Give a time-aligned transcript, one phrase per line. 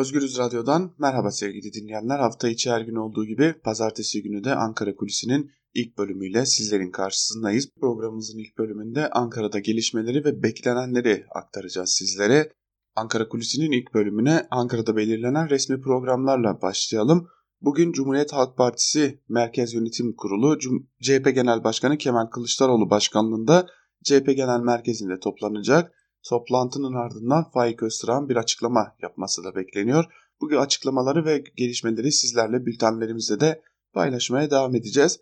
[0.00, 2.18] Özgürüz Radyo'dan merhaba sevgili dinleyenler.
[2.18, 7.70] Hafta içi her gün olduğu gibi pazartesi günü de Ankara Kulisi'nin ilk bölümüyle sizlerin karşısındayız.
[7.80, 12.52] Programımızın ilk bölümünde Ankara'da gelişmeleri ve beklenenleri aktaracağız sizlere.
[12.96, 17.28] Ankara Kulisi'nin ilk bölümüne Ankara'da belirlenen resmi programlarla başlayalım.
[17.60, 20.58] Bugün Cumhuriyet Halk Partisi Merkez Yönetim Kurulu
[21.02, 23.66] CHP Genel Başkanı Kemal Kılıçdaroğlu başkanlığında
[24.04, 25.92] CHP Genel Merkezi'nde toplanacak.
[26.28, 30.04] Toplantının ardından Faik Öztürk'ün bir açıklama yapması da bekleniyor.
[30.40, 35.20] Bugün açıklamaları ve gelişmeleri sizlerle bültenlerimizde de paylaşmaya devam edeceğiz.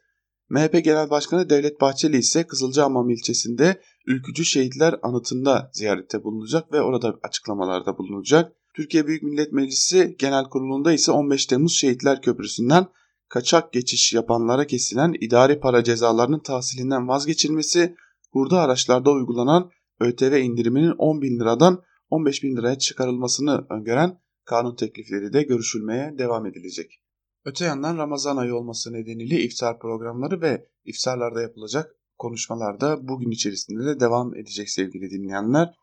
[0.48, 7.18] MHP Genel Başkanı Devlet Bahçeli ise Kızılcahamam ilçesinde Ülkücü Şehitler Anıtı'nda ziyarette bulunacak ve orada
[7.22, 8.52] açıklamalarda bulunacak.
[8.76, 12.86] Türkiye Büyük Millet Meclisi Genel Kurulu'nda ise 15 Temmuz Şehitler Köprüsü'nden
[13.28, 17.96] kaçak geçiş yapanlara kesilen idari para cezalarının tahsilinden vazgeçilmesi,
[18.32, 19.70] hurda araçlarda uygulanan
[20.00, 26.46] ÖTV indiriminin 10 bin liradan 15 bin liraya çıkarılmasını öngören kanun teklifleri de görüşülmeye devam
[26.46, 27.02] edilecek.
[27.44, 33.86] Öte yandan Ramazan ayı olması nedeniyle iftar programları ve iftarlarda yapılacak konuşmalar da bugün içerisinde
[33.86, 35.74] de devam edecek sevgili dinleyenler.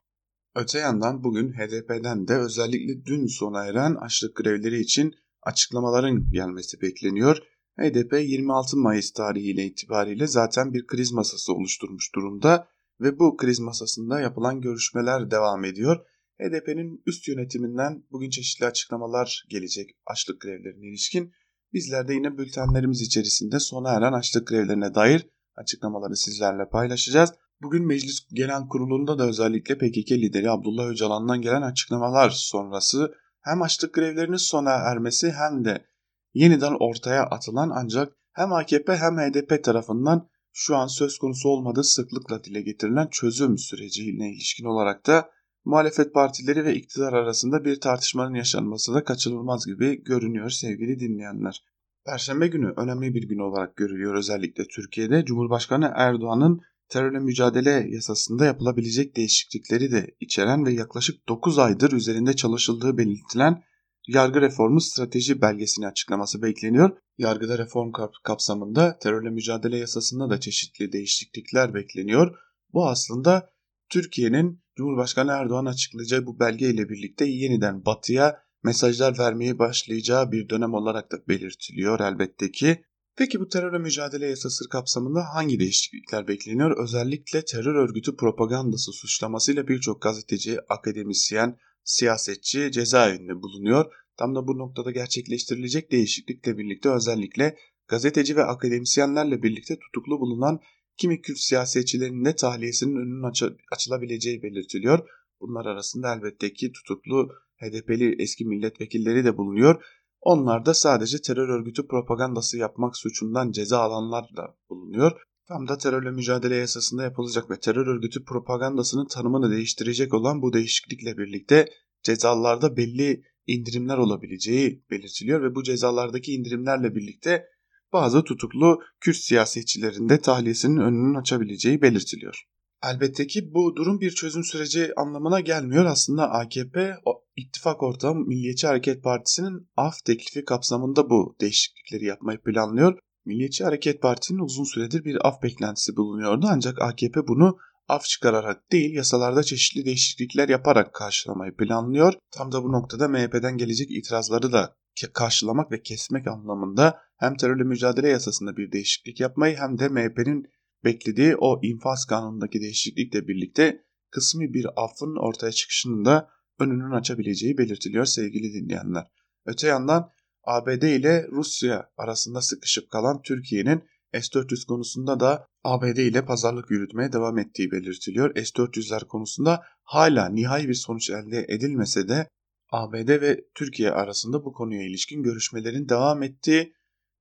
[0.55, 7.37] Öte yandan bugün HDP'den de özellikle dün sona eren açlık grevleri için açıklamaların gelmesi bekleniyor.
[7.79, 12.67] HDP 26 Mayıs tarihiyle itibariyle zaten bir kriz masası oluşturmuş durumda
[12.99, 16.05] ve bu kriz masasında yapılan görüşmeler devam ediyor.
[16.41, 21.33] HDP'nin üst yönetiminden bugün çeşitli açıklamalar gelecek açlık grevlerine ilişkin.
[21.73, 27.33] Bizler de yine bültenlerimiz içerisinde sona eren açlık grevlerine dair açıklamaları sizlerle paylaşacağız.
[27.61, 33.93] Bugün Meclis Genel Kurulu'nda da özellikle PKK lideri Abdullah Öcalan'dan gelen açıklamalar sonrası hem açlık
[33.93, 35.85] grevlerinin sona ermesi hem de
[36.33, 42.43] yeniden ortaya atılan ancak hem AKP hem HDP tarafından şu an söz konusu olmadığı sıklıkla
[42.43, 45.29] dile getirilen çözüm süreciyle ilişkin olarak da
[45.65, 51.63] muhalefet partileri ve iktidar arasında bir tartışmanın yaşanması da kaçınılmaz gibi görünüyor sevgili dinleyenler.
[52.05, 55.25] Perşembe günü önemli bir gün olarak görülüyor özellikle Türkiye'de.
[55.25, 62.97] Cumhurbaşkanı Erdoğan'ın terörle mücadele yasasında yapılabilecek değişiklikleri de içeren ve yaklaşık 9 aydır üzerinde çalışıldığı
[62.97, 63.63] belirtilen
[64.07, 66.97] yargı reformu strateji belgesini açıklaması bekleniyor.
[67.17, 67.91] Yargıda reform
[68.23, 72.35] kapsamında terörle mücadele yasasında da çeşitli değişiklikler bekleniyor.
[72.73, 73.49] Bu aslında
[73.89, 80.73] Türkiye'nin Cumhurbaşkanı Erdoğan açıklayacağı bu belge ile birlikte yeniden batıya mesajlar vermeye başlayacağı bir dönem
[80.73, 82.83] olarak da belirtiliyor elbette ki.
[83.17, 86.83] Peki bu terörle mücadele yasası kapsamında hangi değişiklikler bekleniyor?
[86.83, 93.85] Özellikle terör örgütü propagandası suçlamasıyla birçok gazeteci, akademisyen, siyasetçi cezaevinde bulunuyor.
[94.17, 97.57] Tam da bu noktada gerçekleştirilecek değişiklikle birlikte özellikle
[97.87, 100.59] gazeteci ve akademisyenlerle birlikte tutuklu bulunan
[100.97, 104.99] kimi Kürt siyasetçilerinin de tahliyesinin önünün aç- açılabileceği belirtiliyor.
[105.41, 109.83] Bunlar arasında elbette ki tutuklu HDP'li eski milletvekilleri de bulunuyor.
[110.21, 115.21] Onlar da sadece terör örgütü propagandası yapmak suçundan ceza alanlar da bulunuyor.
[115.47, 121.17] Tam da terörle mücadele yasasında yapılacak ve terör örgütü propagandasının tanımını değiştirecek olan bu değişiklikle
[121.17, 121.65] birlikte
[122.03, 127.45] cezalarda belli indirimler olabileceği belirtiliyor ve bu cezalardaki indirimlerle birlikte
[127.93, 132.43] bazı tutuklu Kürt siyasetçilerin de tahliyesinin önünün açabileceği belirtiliyor.
[132.83, 135.85] Elbette ki bu durum bir çözüm süreci anlamına gelmiyor.
[135.85, 136.95] Aslında AKP
[137.35, 142.99] ittifak ortağı Milliyetçi Hareket Partisi'nin af teklifi kapsamında bu değişiklikleri yapmayı planlıyor.
[143.25, 148.95] Milliyetçi Hareket Partisi'nin uzun süredir bir af beklentisi bulunuyordu ancak AKP bunu af çıkararak değil
[148.95, 152.13] yasalarda çeşitli değişiklikler yaparak karşılamayı planlıyor.
[152.31, 154.75] Tam da bu noktada MHP'den gelecek itirazları da
[155.13, 160.45] karşılamak ve kesmek anlamında hem terörle mücadele yasasında bir değişiklik yapmayı hem de MHP'nin
[160.83, 163.81] beklediği o infaz kanunundaki değişiklikle birlikte
[164.11, 166.29] kısmi bir affın ortaya çıkışının da
[166.59, 169.03] önünün açabileceği belirtiliyor sevgili dinleyenler.
[169.45, 170.11] Öte yandan
[170.45, 173.83] ABD ile Rusya arasında sıkışıp kalan Türkiye'nin
[174.13, 178.35] S-400 konusunda da ABD ile pazarlık yürütmeye devam ettiği belirtiliyor.
[178.35, 182.29] S-400'ler konusunda hala nihai bir sonuç elde edilmese de
[182.71, 186.73] ABD ve Türkiye arasında bu konuya ilişkin görüşmelerin devam ettiği,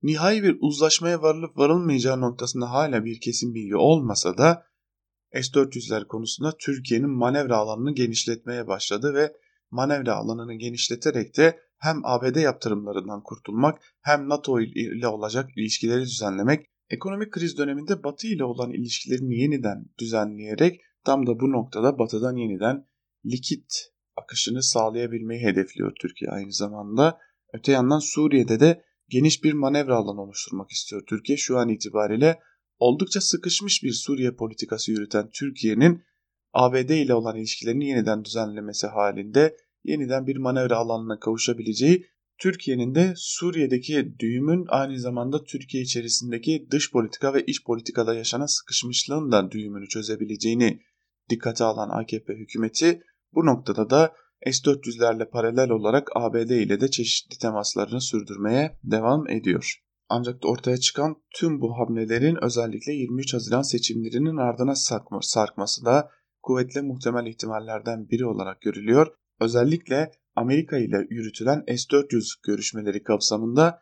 [0.03, 4.63] nihai bir uzlaşmaya varılıp varılmayacağı noktasında hala bir kesin bilgi olmasa da
[5.33, 9.33] S-400'ler konusunda Türkiye'nin manevra alanını genişletmeye başladı ve
[9.71, 17.31] manevra alanını genişleterek de hem ABD yaptırımlarından kurtulmak hem NATO ile olacak ilişkileri düzenlemek, ekonomik
[17.31, 22.87] kriz döneminde Batı ile olan ilişkilerini yeniden düzenleyerek tam da bu noktada Batı'dan yeniden
[23.25, 27.19] likit akışını sağlayabilmeyi hedefliyor Türkiye aynı zamanda.
[27.53, 31.37] Öte yandan Suriye'de de geniş bir manevra alanı oluşturmak istiyor Türkiye.
[31.37, 32.39] Şu an itibariyle
[32.79, 36.03] oldukça sıkışmış bir Suriye politikası yürüten Türkiye'nin
[36.53, 42.05] ABD ile olan ilişkilerini yeniden düzenlemesi halinde yeniden bir manevra alanına kavuşabileceği,
[42.37, 49.31] Türkiye'nin de Suriye'deki düğümün aynı zamanda Türkiye içerisindeki dış politika ve iç politikada yaşanan sıkışmışlığın
[49.31, 50.81] da düğümünü çözebileceğini
[51.29, 53.01] dikkate alan AKP hükümeti
[53.33, 54.13] bu noktada da
[54.45, 59.81] S-400'lerle paralel olarak ABD ile de çeşitli temaslarını sürdürmeye devam ediyor.
[60.09, 66.09] Ancak ortaya çıkan tüm bu hamlelerin özellikle 23 Haziran seçimlerinin ardına sarkma, sarkması da
[66.41, 69.07] kuvvetle muhtemel ihtimallerden biri olarak görülüyor.
[69.39, 73.81] Özellikle Amerika ile yürütülen S-400 görüşmeleri kapsamında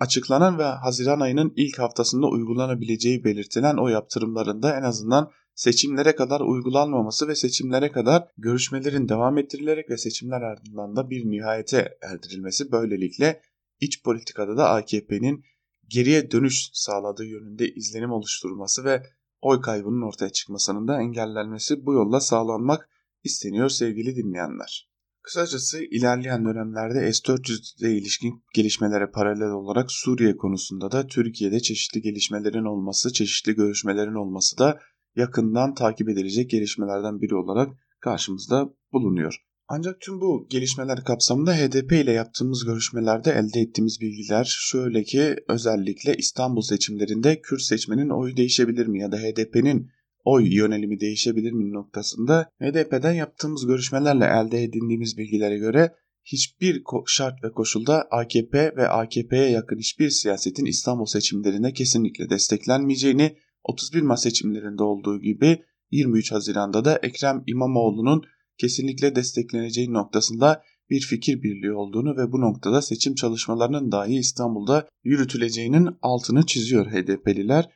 [0.00, 6.40] açıklanan ve Haziran ayının ilk haftasında uygulanabileceği belirtilen o yaptırımların da en azından seçimlere kadar
[6.40, 13.40] uygulanmaması ve seçimlere kadar görüşmelerin devam ettirilerek ve seçimler ardından da bir nihayete erdirilmesi böylelikle
[13.80, 15.44] iç politikada da AKP'nin
[15.88, 19.02] geriye dönüş sağladığı yönünde izlenim oluşturulması ve
[19.40, 22.88] oy kaybının ortaya çıkmasının da engellenmesi bu yolla sağlanmak
[23.24, 24.92] isteniyor sevgili dinleyenler.
[25.22, 32.64] Kısacası ilerleyen dönemlerde S-400 ile ilişkin gelişmelere paralel olarak Suriye konusunda da Türkiye'de çeşitli gelişmelerin
[32.64, 34.80] olması, çeşitli görüşmelerin olması da
[35.16, 39.34] yakından takip edilecek gelişmelerden biri olarak karşımızda bulunuyor.
[39.68, 46.16] Ancak tüm bu gelişmeler kapsamında HDP ile yaptığımız görüşmelerde elde ettiğimiz bilgiler şöyle ki özellikle
[46.16, 49.90] İstanbul seçimlerinde Kürt seçmenin oyu değişebilir mi ya da HDP'nin
[50.24, 57.52] oy yönelimi değişebilir mi noktasında HDP'den yaptığımız görüşmelerle elde edindiğimiz bilgilere göre hiçbir şart ve
[57.52, 65.20] koşulda AKP ve AKP'ye yakın hiçbir siyasetin İstanbul seçimlerine kesinlikle desteklenmeyeceğini 31 Mart seçimlerinde olduğu
[65.20, 68.22] gibi 23 Haziran'da da Ekrem İmamoğlu'nun
[68.58, 75.88] kesinlikle destekleneceği noktasında bir fikir birliği olduğunu ve bu noktada seçim çalışmalarının dahi İstanbul'da yürütüleceğinin
[76.02, 77.68] altını çiziyor HDP'liler.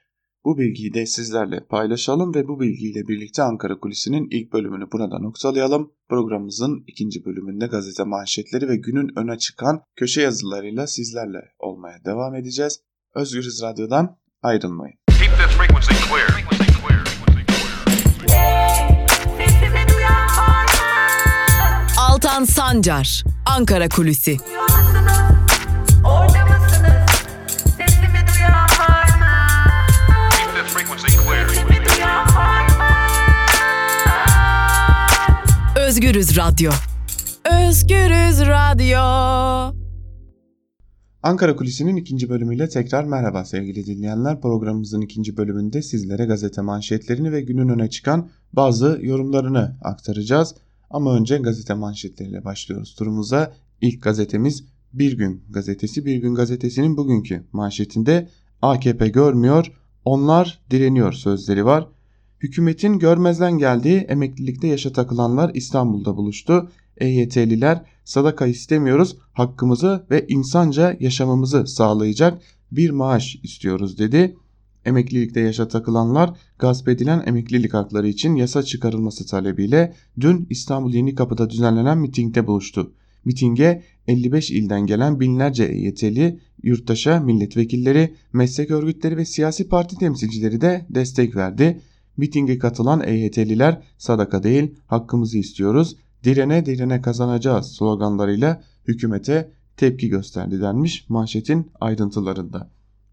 [0.46, 5.92] Bu bilgiyi de sizlerle paylaşalım ve bu bilgiyle birlikte Ankara Kulisi'nin ilk bölümünü burada noktalayalım.
[6.08, 12.80] Programımızın ikinci bölümünde gazete manşetleri ve günün öne çıkan köşe yazılarıyla sizlerle olmaya devam edeceğiz.
[13.14, 14.98] Özgürüz Radyo'dan ayrılmayın.
[21.98, 24.36] Altan Sancar, Ankara Kulüsi.
[35.96, 36.70] Özgürüz Radyo.
[37.68, 39.00] Özgürüz Radyo.
[41.22, 44.40] Ankara Kulisi'nin ikinci bölümüyle tekrar merhaba sevgili dinleyenler.
[44.40, 50.54] Programımızın ikinci bölümünde sizlere gazete manşetlerini ve günün öne çıkan bazı yorumlarını aktaracağız.
[50.90, 53.52] Ama önce gazete manşetleriyle başlıyoruz turumuza.
[53.80, 56.04] İlk gazetemiz Bir Gün gazetesi.
[56.04, 58.28] Bir Gün gazetesinin bugünkü manşetinde
[58.62, 59.72] AKP görmüyor,
[60.04, 61.88] onlar direniyor sözleri var.
[62.40, 66.70] Hükümetin görmezden geldiği emeklilikte yaşa takılanlar İstanbul'da buluştu.
[66.98, 72.42] EYT'liler sadaka istemiyoruz, hakkımızı ve insanca yaşamamızı sağlayacak
[72.72, 74.36] bir maaş istiyoruz dedi.
[74.84, 81.50] Emeklilikte yaşa takılanlar gasp edilen emeklilik hakları için yasa çıkarılması talebiyle dün İstanbul Yeni Kapı'da
[81.50, 82.92] düzenlenen mitingde buluştu.
[83.24, 90.86] Mitinge 55 ilden gelen binlerce EYT'li, yurttaşa, milletvekilleri, meslek örgütleri ve siyasi parti temsilcileri de
[90.90, 91.80] destek verdi.
[92.16, 101.08] Mitinge katılan EYT'liler sadaka değil hakkımızı istiyoruz, direne direne kazanacağız sloganlarıyla hükümete tepki gösterdi denmiş
[101.08, 102.70] manşetin ayrıntılarında.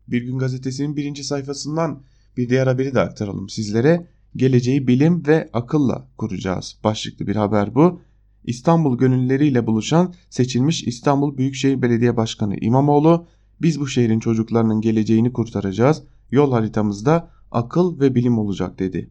[0.07, 2.01] Bir Gün Gazetesi'nin birinci sayfasından
[2.38, 4.07] bir diğer haberi de aktaralım sizlere.
[4.36, 6.77] Geleceği bilim ve akılla kuracağız.
[6.83, 8.01] Başlıklı bir haber bu.
[8.43, 13.27] İstanbul gönülleriyle buluşan seçilmiş İstanbul Büyükşehir Belediye Başkanı İmamoğlu,
[13.62, 16.03] biz bu şehrin çocuklarının geleceğini kurtaracağız.
[16.31, 19.10] Yol haritamızda akıl ve bilim olacak dedi.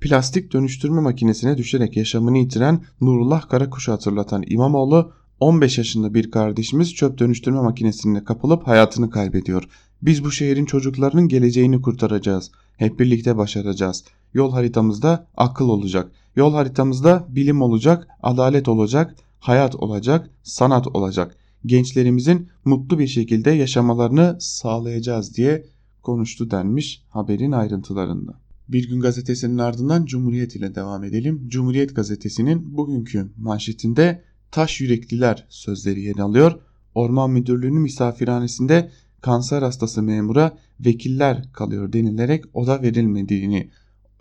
[0.00, 7.18] Plastik dönüştürme makinesine düşerek yaşamını yitiren Nurullah Karakuş'u hatırlatan İmamoğlu 15 yaşında bir kardeşimiz çöp
[7.18, 9.68] dönüştürme makinesine kapılıp hayatını kaybediyor.
[10.02, 12.50] Biz bu şehrin çocuklarının geleceğini kurtaracağız.
[12.76, 14.04] Hep birlikte başaracağız.
[14.34, 16.12] Yol haritamızda akıl olacak.
[16.36, 21.36] Yol haritamızda bilim olacak, adalet olacak, hayat olacak, sanat olacak.
[21.66, 25.64] Gençlerimizin mutlu bir şekilde yaşamalarını sağlayacağız diye
[26.02, 28.34] konuştu denmiş haberin ayrıntılarında.
[28.68, 31.48] Bir gün gazetesinin ardından Cumhuriyet ile devam edelim.
[31.48, 36.60] Cumhuriyet gazetesinin bugünkü manşetinde taş yürekliler sözleri yer alıyor.
[36.94, 38.90] Orman Müdürlüğü'nün misafirhanesinde
[39.20, 43.70] kanser hastası memura vekiller kalıyor denilerek oda verilmediğini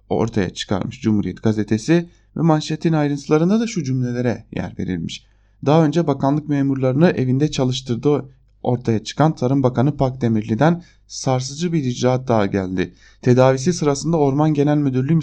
[0.09, 5.25] ortaya çıkarmış Cumhuriyet gazetesi ve manşetin ayrıntılarında da şu cümlelere yer verilmiş.
[5.65, 8.25] Daha önce bakanlık memurlarını evinde çalıştırdığı
[8.63, 12.93] ortaya çıkan Tarım Bakanı Pakdemirli'den sarsıcı bir icraat daha geldi.
[13.21, 15.19] Tedavisi sırasında Orman Genel Müdürlüğü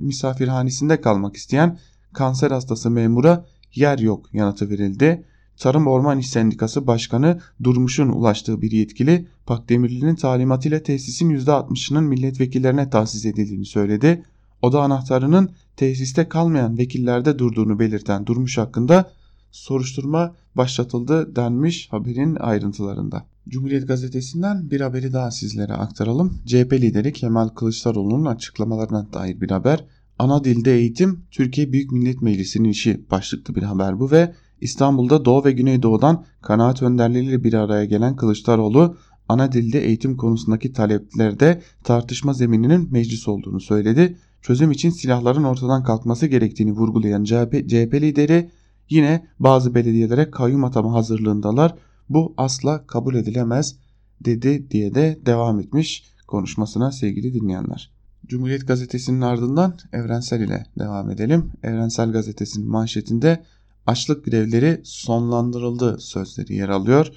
[0.00, 1.78] misafirhanesinde kalmak isteyen
[2.12, 5.24] kanser hastası memura yer yok yanıtı verildi.
[5.56, 13.26] Tarım Orman İş Sendikası Başkanı Durmuş'un ulaştığı bir yetkili Pakdemirli'nin talimatıyla tesisin %60'ının milletvekillerine tahsis
[13.26, 14.22] edildiğini söyledi.
[14.62, 19.10] Oda anahtarının tesiste kalmayan vekillerde durduğunu belirten Durmuş hakkında
[19.50, 23.26] soruşturma başlatıldı denmiş haberin ayrıntılarında.
[23.48, 26.38] Cumhuriyet Gazetesi'nden bir haberi daha sizlere aktaralım.
[26.46, 29.84] CHP lideri Kemal Kılıçdaroğlu'nun açıklamalarına dair bir haber.
[30.18, 35.44] Ana dilde eğitim Türkiye Büyük Millet Meclisi'nin işi başlıklı bir haber bu ve İstanbul'da Doğu
[35.44, 38.96] ve Güneydoğu'dan kanaat önderleriyle bir araya gelen Kılıçdaroğlu
[39.28, 44.16] ana dilde eğitim konusundaki taleplerde tartışma zemininin meclis olduğunu söyledi.
[44.42, 48.50] Çözüm için silahların ortadan kalkması gerektiğini vurgulayan CHP, CHP lideri
[48.88, 51.74] yine bazı belediyelere kayyum atama hazırlığındalar.
[52.08, 53.76] Bu asla kabul edilemez
[54.20, 57.90] dedi diye de devam etmiş konuşmasına sevgili dinleyenler.
[58.26, 61.52] Cumhuriyet Gazetesi'nin ardından Evrensel ile devam edelim.
[61.62, 63.44] Evrensel Gazetesi'nin manşetinde
[63.86, 67.12] açlık grevleri sonlandırıldı sözleri yer alıyor.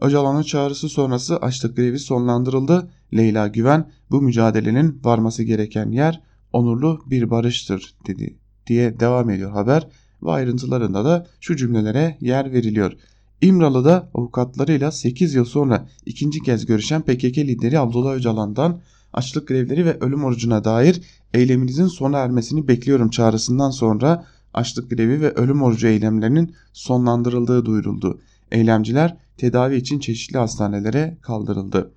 [0.00, 2.90] Öcalan'ın çağrısı sonrası açlık grevi sonlandırıldı.
[3.16, 6.22] Leyla Güven bu mücadelenin varması gereken yer
[6.52, 8.36] onurlu bir barıştır dedi
[8.66, 9.88] diye devam ediyor haber
[10.22, 12.92] ve ayrıntılarında da şu cümlelere yer veriliyor.
[13.40, 18.80] İmralı'da avukatlarıyla 8 yıl sonra ikinci kez görüşen PKK lideri Abdullah Öcalan'dan
[19.12, 21.00] açlık grevleri ve ölüm orucuna dair
[21.34, 28.20] eyleminizin sona ermesini bekliyorum çağrısından sonra açlık grevi ve ölüm orucu eylemlerinin sonlandırıldığı duyuruldu.
[28.52, 31.90] Eylemciler tedavi için çeşitli hastanelere kaldırıldı.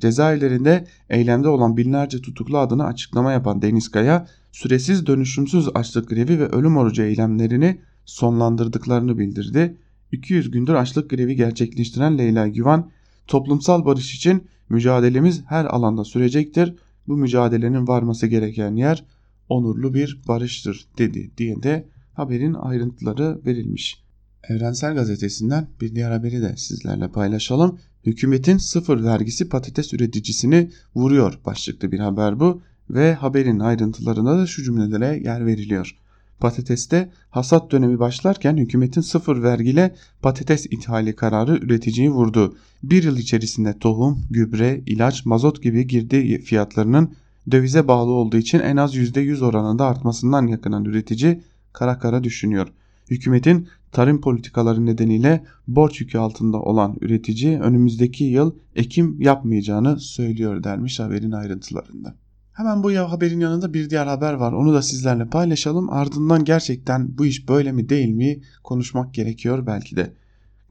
[0.00, 6.46] Cezaevlerinde eylemde olan binlerce tutuklu adına açıklama yapan Deniz Kaya, süresiz dönüşümsüz açlık grevi ve
[6.46, 9.76] ölüm orucu eylemlerini sonlandırdıklarını bildirdi.
[10.12, 12.90] 200 gündür açlık grevi gerçekleştiren Leyla Güven,
[13.26, 16.74] toplumsal barış için mücadelemiz her alanda sürecektir.
[17.08, 19.04] Bu mücadelenin varması gereken yer
[19.48, 24.02] onurlu bir barıştır dedi diye de haberin ayrıntıları verilmiş.
[24.48, 27.78] Evrensel Gazetesi'nden bir diğer haberi de sizlerle paylaşalım.
[28.06, 34.62] Hükümetin sıfır vergisi patates üreticisini vuruyor başlıklı bir haber bu ve haberin ayrıntılarında da şu
[34.62, 35.96] cümlelere yer veriliyor.
[36.40, 42.56] Patateste hasat dönemi başlarken hükümetin sıfır vergiyle patates ithali kararı üreticiyi vurdu.
[42.82, 47.14] Bir yıl içerisinde tohum, gübre, ilaç, mazot gibi girdi fiyatlarının
[47.50, 51.42] dövize bağlı olduğu için en az %100 oranında artmasından yakınan üretici
[51.72, 52.68] kara kara düşünüyor.
[53.10, 61.00] Hükümetin tarım politikaları nedeniyle borç yükü altında olan üretici önümüzdeki yıl ekim yapmayacağını söylüyor dermiş
[61.00, 62.14] haberin ayrıntılarında.
[62.52, 64.52] Hemen bu haberin yanında bir diğer haber var.
[64.52, 65.90] Onu da sizlerle paylaşalım.
[65.90, 70.12] Ardından gerçekten bu iş böyle mi değil mi konuşmak gerekiyor belki de.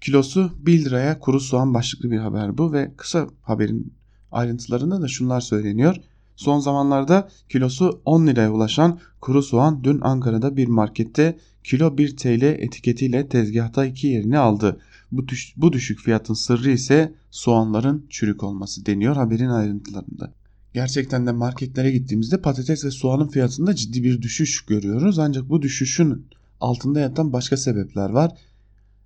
[0.01, 3.93] Kilosu 1 liraya kuru soğan başlıklı bir haber bu ve kısa haberin
[4.31, 5.95] ayrıntılarında da şunlar söyleniyor.
[6.35, 12.43] Son zamanlarda kilosu 10 liraya ulaşan kuru soğan dün Ankara'da bir markette kilo 1 TL
[12.43, 14.79] etiketiyle tezgahta iki yerini aldı.
[15.11, 20.33] Bu, düş bu düşük fiyatın sırrı ise soğanların çürük olması deniyor haberin ayrıntılarında.
[20.73, 25.19] Gerçekten de marketlere gittiğimizde patates ve soğanın fiyatında ciddi bir düşüş görüyoruz.
[25.19, 26.25] Ancak bu düşüşün
[26.61, 28.31] altında yatan başka sebepler var.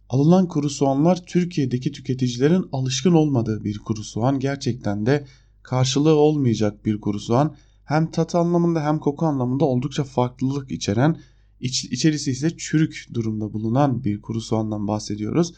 [0.09, 4.39] Alınan kuru soğanlar Türkiye'deki tüketicilerin alışkın olmadığı bir kuru soğan.
[4.39, 5.25] Gerçekten de
[5.63, 7.55] karşılığı olmayacak bir kuru soğan.
[7.85, 11.17] Hem tat anlamında hem koku anlamında oldukça farklılık içeren,
[11.59, 15.53] iç, içerisi ise çürük durumda bulunan bir kuru soğandan bahsediyoruz.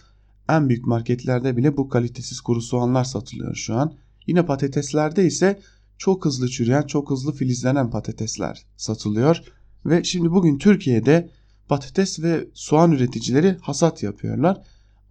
[0.50, 3.94] En büyük marketlerde bile bu kalitesiz kuru soğanlar satılıyor şu an.
[4.27, 5.60] Yine patateslerde ise
[5.98, 9.42] çok hızlı çürüyen, çok hızlı filizlenen patatesler satılıyor.
[9.86, 11.30] Ve şimdi bugün Türkiye'de
[11.68, 14.62] patates ve soğan üreticileri hasat yapıyorlar.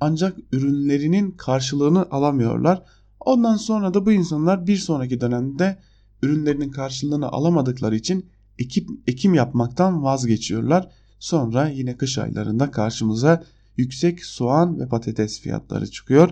[0.00, 2.82] Ancak ürünlerinin karşılığını alamıyorlar.
[3.20, 5.78] Ondan sonra da bu insanlar bir sonraki dönemde
[6.22, 8.26] ürünlerinin karşılığını alamadıkları için
[8.58, 10.88] ekim, ekim yapmaktan vazgeçiyorlar.
[11.18, 13.44] Sonra yine kış aylarında karşımıza
[13.76, 16.30] yüksek soğan ve patates fiyatları çıkıyor.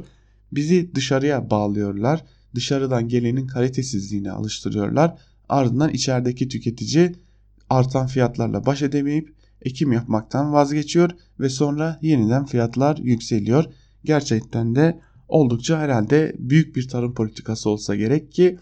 [0.52, 5.18] Bizi dışarıya bağlıyorlar dışarıdan gelenin kalitesizliğine alıştırıyorlar.
[5.48, 7.12] Ardından içerideki tüketici
[7.70, 13.64] artan fiyatlarla baş edemeyip ekim yapmaktan vazgeçiyor ve sonra yeniden fiyatlar yükseliyor.
[14.04, 18.58] Gerçekten de oldukça herhalde büyük bir tarım politikası olsa gerek ki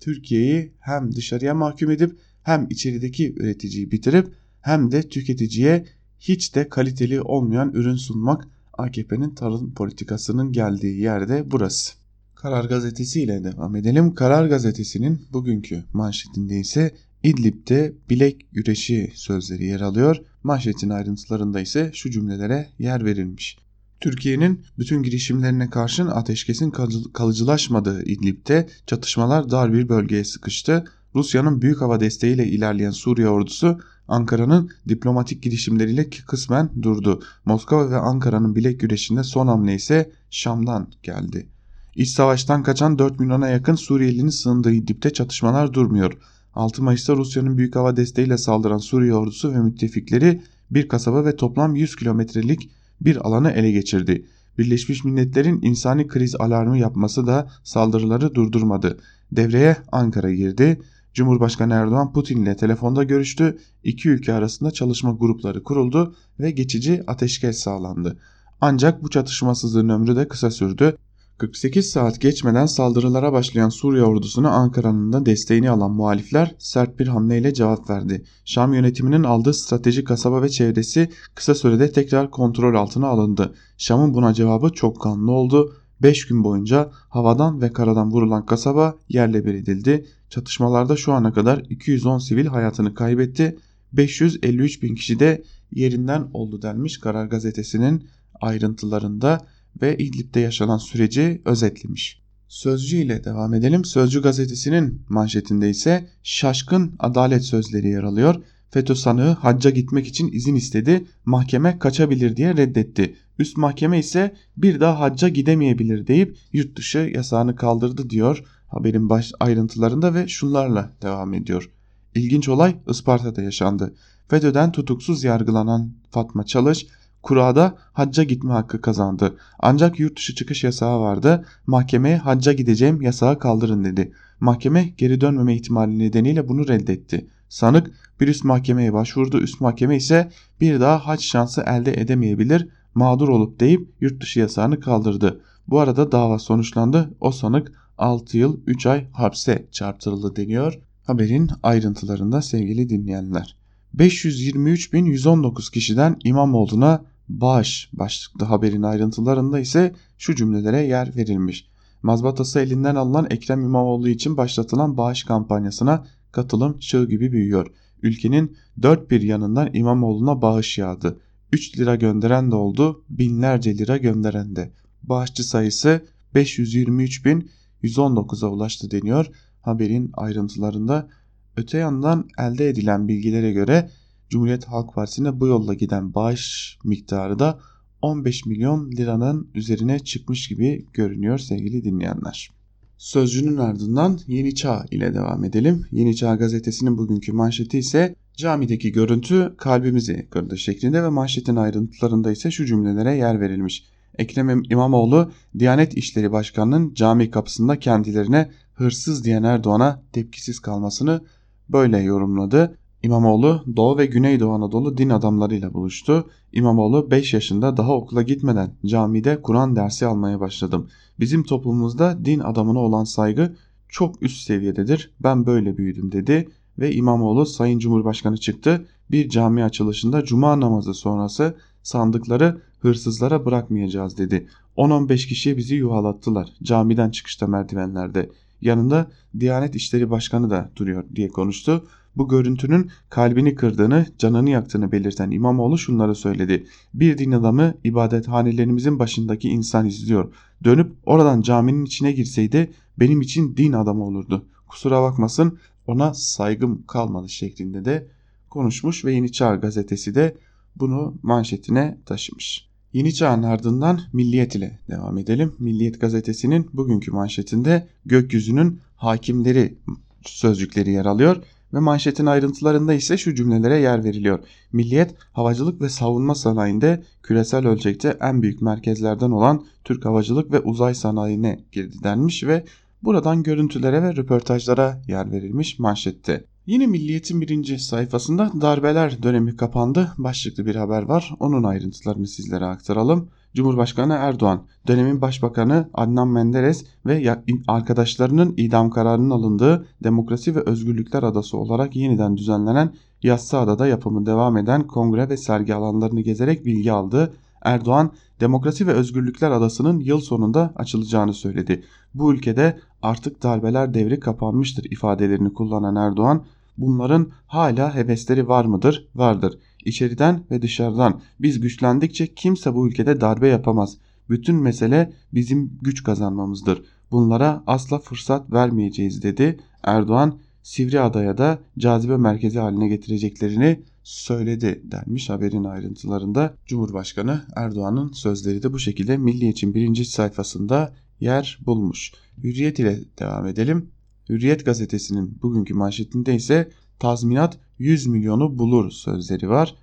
[0.00, 2.18] Türkiye'yi hem dışarıya mahkum edip
[2.48, 5.84] hem içerideki üreticiyi bitirip hem de tüketiciye
[6.20, 11.92] hiç de kaliteli olmayan ürün sunmak AKP'nin tarım politikasının geldiği yerde burası.
[12.34, 14.14] Karar Gazetesi ile devam edelim.
[14.14, 20.16] Karar Gazetesi'nin bugünkü manşetinde ise İdlib'de bilek güreşi sözleri yer alıyor.
[20.42, 23.58] Manşetin ayrıntılarında ise şu cümlelere yer verilmiş.
[24.00, 26.72] Türkiye'nin bütün girişimlerine karşın ateşkesin
[27.12, 30.84] kalıcılaşmadığı İdlib'de çatışmalar dar bir bölgeye sıkıştı.
[31.14, 37.22] Rusya'nın büyük hava desteğiyle ilerleyen Suriye ordusu Ankara'nın diplomatik girişimleriyle kısmen durdu.
[37.44, 41.46] Moskova ve Ankara'nın bilek güreşinde son hamle ise Şam'dan geldi.
[41.94, 46.18] İç savaştan kaçan 4 milyona yakın Suriyelinin sığındığı İdlib'de çatışmalar durmuyor.
[46.54, 51.76] 6 Mayıs'ta Rusya'nın büyük hava desteğiyle saldıran Suriye ordusu ve müttefikleri bir kasaba ve toplam
[51.76, 54.26] 100 kilometrelik bir alanı ele geçirdi.
[54.58, 58.98] Birleşmiş Milletler'in insani kriz alarmı yapması da saldırıları durdurmadı.
[59.32, 60.80] Devreye Ankara girdi.
[61.14, 63.58] Cumhurbaşkanı Erdoğan Putin ile telefonda görüştü.
[63.84, 68.18] İki ülke arasında çalışma grupları kuruldu ve geçici ateşkes sağlandı.
[68.60, 70.96] Ancak bu çatışmasızlığın ömrü de kısa sürdü.
[71.38, 77.54] 48 saat geçmeden saldırılara başlayan Suriye ordusuna Ankara'nın da desteğini alan muhalifler sert bir hamleyle
[77.54, 78.24] cevap verdi.
[78.44, 83.54] Şam yönetiminin aldığı stratejik kasaba ve çevresi kısa sürede tekrar kontrol altına alındı.
[83.76, 85.72] Şam'ın buna cevabı çok kanlı oldu.
[86.02, 90.06] 5 gün boyunca havadan ve karadan vurulan kasaba yerle bir edildi.
[90.30, 93.58] Çatışmalarda şu ana kadar 210 sivil hayatını kaybetti.
[93.92, 98.06] 553 bin kişi de yerinden oldu denmiş Karar Gazetesi'nin
[98.40, 99.46] ayrıntılarında
[99.82, 102.22] ve İdlib'de yaşanan süreci özetlemiş.
[102.48, 103.84] Sözcü ile devam edelim.
[103.84, 108.42] Sözcü gazetesinin manşetinde ise şaşkın adalet sözleri yer alıyor.
[108.70, 111.06] FETÖ sanığı hacca gitmek için izin istedi.
[111.24, 113.16] Mahkeme kaçabilir diye reddetti.
[113.38, 119.32] Üst mahkeme ise bir daha hacca gidemeyebilir deyip yurt dışı yasağını kaldırdı diyor haberin baş
[119.40, 121.70] ayrıntılarında ve şunlarla devam ediyor.
[122.14, 123.94] İlginç olay Isparta'da yaşandı.
[124.28, 126.86] FETÖ'den tutuksuz yargılanan Fatma Çalış
[127.22, 129.36] kurada hacca gitme hakkı kazandı.
[129.58, 131.44] Ancak yurt dışı çıkış yasağı vardı.
[131.66, 134.12] Mahkemeye hacca gideceğim yasağı kaldırın dedi.
[134.40, 137.26] Mahkeme geri dönmeme ihtimali nedeniyle bunu reddetti.
[137.48, 137.90] Sanık
[138.20, 139.40] bir üst mahkemeye başvurdu.
[139.40, 144.80] Üst mahkeme ise bir daha hac şansı elde edemeyebilir mağdur olup deyip yurt dışı yasağını
[144.80, 145.40] kaldırdı.
[145.68, 147.14] Bu arada dava sonuçlandı.
[147.20, 150.78] O sanık 6 yıl 3 ay hapse çarptırıldı deniyor.
[151.04, 153.56] Haberin ayrıntılarında sevgili dinleyenler.
[153.96, 161.68] 523.119 kişiden İmamoğlu'na bağış başlıklı haberin ayrıntılarında ise şu cümlelere yer verilmiş.
[162.02, 167.66] Mazbatası elinden alınan Ekrem İmamoğlu için başlatılan bağış kampanyasına katılım çığ gibi büyüyor.
[168.02, 171.20] Ülkenin dört bir yanından İmamoğlu'na bağış yağdı.
[171.52, 174.72] 3 lira gönderen de oldu, binlerce lira gönderen de.
[175.02, 179.26] Bağışçı sayısı 523.119'a ulaştı deniyor
[179.60, 181.08] haberin ayrıntılarında.
[181.56, 183.90] Öte yandan elde edilen bilgilere göre
[184.28, 187.58] Cumhuriyet Halk Partisi'ne bu yolla giden bağış miktarı da
[188.02, 192.57] 15 milyon liranın üzerine çıkmış gibi görünüyor sevgili dinleyenler.
[192.98, 195.86] Sözcünün ardından Yeni Çağ ile devam edelim.
[195.92, 202.50] Yeni Çağ gazetesinin bugünkü manşeti ise camideki görüntü kalbimizi kırdı şeklinde ve manşetin ayrıntılarında ise
[202.50, 203.84] şu cümlelere yer verilmiş.
[204.18, 211.20] Ekrem İmamoğlu Diyanet İşleri Başkanı'nın cami kapısında kendilerine hırsız diyen Erdoğan'a tepkisiz kalmasını
[211.68, 212.78] böyle yorumladı.
[213.02, 216.30] İmamoğlu Doğu ve Güneydoğu Anadolu din adamlarıyla buluştu.
[216.52, 220.88] İmamoğlu 5 yaşında daha okula gitmeden camide Kur'an dersi almaya başladım.
[221.20, 223.56] Bizim toplumumuzda din adamına olan saygı
[223.88, 225.10] çok üst seviyededir.
[225.20, 228.86] Ben böyle büyüdüm dedi ve İmamoğlu Sayın Cumhurbaşkanı çıktı.
[229.10, 234.46] Bir cami açılışında cuma namazı sonrası sandıkları hırsızlara bırakmayacağız dedi.
[234.76, 238.30] 10-15 kişiye bizi yuhalattılar camiden çıkışta merdivenlerde.
[238.60, 241.86] Yanında Diyanet İşleri Başkanı da duruyor diye konuştu.
[242.18, 246.66] Bu görüntünün kalbini kırdığını, canını yaktığını belirten İmamoğlu şunları söyledi.
[246.94, 250.34] Bir din adamı ibadethanelerimizin başındaki insan izliyor.
[250.64, 254.44] Dönüp oradan caminin içine girseydi benim için din adamı olurdu.
[254.68, 258.06] Kusura bakmasın ona saygım kalmadı şeklinde de
[258.50, 260.36] konuşmuş ve Yeni Çağ gazetesi de
[260.76, 262.68] bunu manşetine taşımış.
[262.92, 265.52] Yeni Çağ'ın ardından Milliyet ile devam edelim.
[265.58, 269.74] Milliyet gazetesinin bugünkü manşetinde gökyüzünün hakimleri
[270.22, 271.36] sözcükleri yer alıyor
[271.74, 274.38] ve manşetin ayrıntılarında ise şu cümlelere yer veriliyor.
[274.72, 280.94] Milliyet havacılık ve savunma sanayinde küresel ölçekte en büyük merkezlerden olan Türk havacılık ve uzay
[280.94, 282.64] sanayine girdi denmiş ve
[283.02, 286.44] buradan görüntülere ve röportajlara yer verilmiş manşette.
[286.66, 291.34] Yine Milliyet'in birinci sayfasında darbeler dönemi kapandı başlıklı bir haber var.
[291.40, 293.28] Onun ayrıntılarını sizlere aktaralım.
[293.54, 297.36] Cumhurbaşkanı Erdoğan, dönemin başbakanı Adnan Menderes ve
[297.68, 304.86] arkadaşlarının idam kararının alındığı Demokrasi ve Özgürlükler Adası olarak yeniden düzenlenen Yassıada'da yapımı devam eden
[304.86, 307.34] kongre ve sergi alanlarını gezerek bilgi aldı.
[307.62, 311.84] Erdoğan, Demokrasi ve Özgürlükler Adası'nın yıl sonunda açılacağını söyledi.
[312.14, 316.44] Bu ülkede artık darbeler devri kapanmıştır ifadelerini kullanan Erdoğan,
[316.78, 319.08] bunların hala hevesleri var mıdır?
[319.14, 319.58] Vardır.
[319.84, 323.96] İçeriden ve dışarıdan biz güçlendikçe kimse bu ülkede darbe yapamaz.
[324.28, 326.82] Bütün mesele bizim güç kazanmamızdır.
[327.10, 329.60] Bunlara asla fırsat vermeyeceğiz dedi.
[329.82, 336.54] Erdoğan Sivriada'ya da cazibe merkezi haline getireceklerini söyledi denmiş haberin ayrıntılarında.
[336.66, 342.12] Cumhurbaşkanı Erdoğan'ın sözleri de bu şekilde Milliyet'in birinci sayfasında yer bulmuş.
[342.42, 343.90] Hürriyet ile devam edelim.
[344.28, 349.74] Hürriyet gazetesinin bugünkü manşetinde ise tazminat 100 milyonu bulur sözleri var.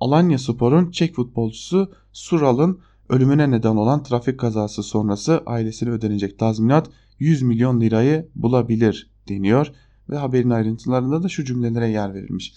[0.00, 7.42] Alanya Spor'un Çek futbolcusu Sural'ın ölümüne neden olan trafik kazası sonrası ailesine ödenecek tazminat 100
[7.42, 9.72] milyon lirayı bulabilir deniyor
[10.10, 12.54] ve haberin ayrıntılarında da şu cümlelere yer verilmiş.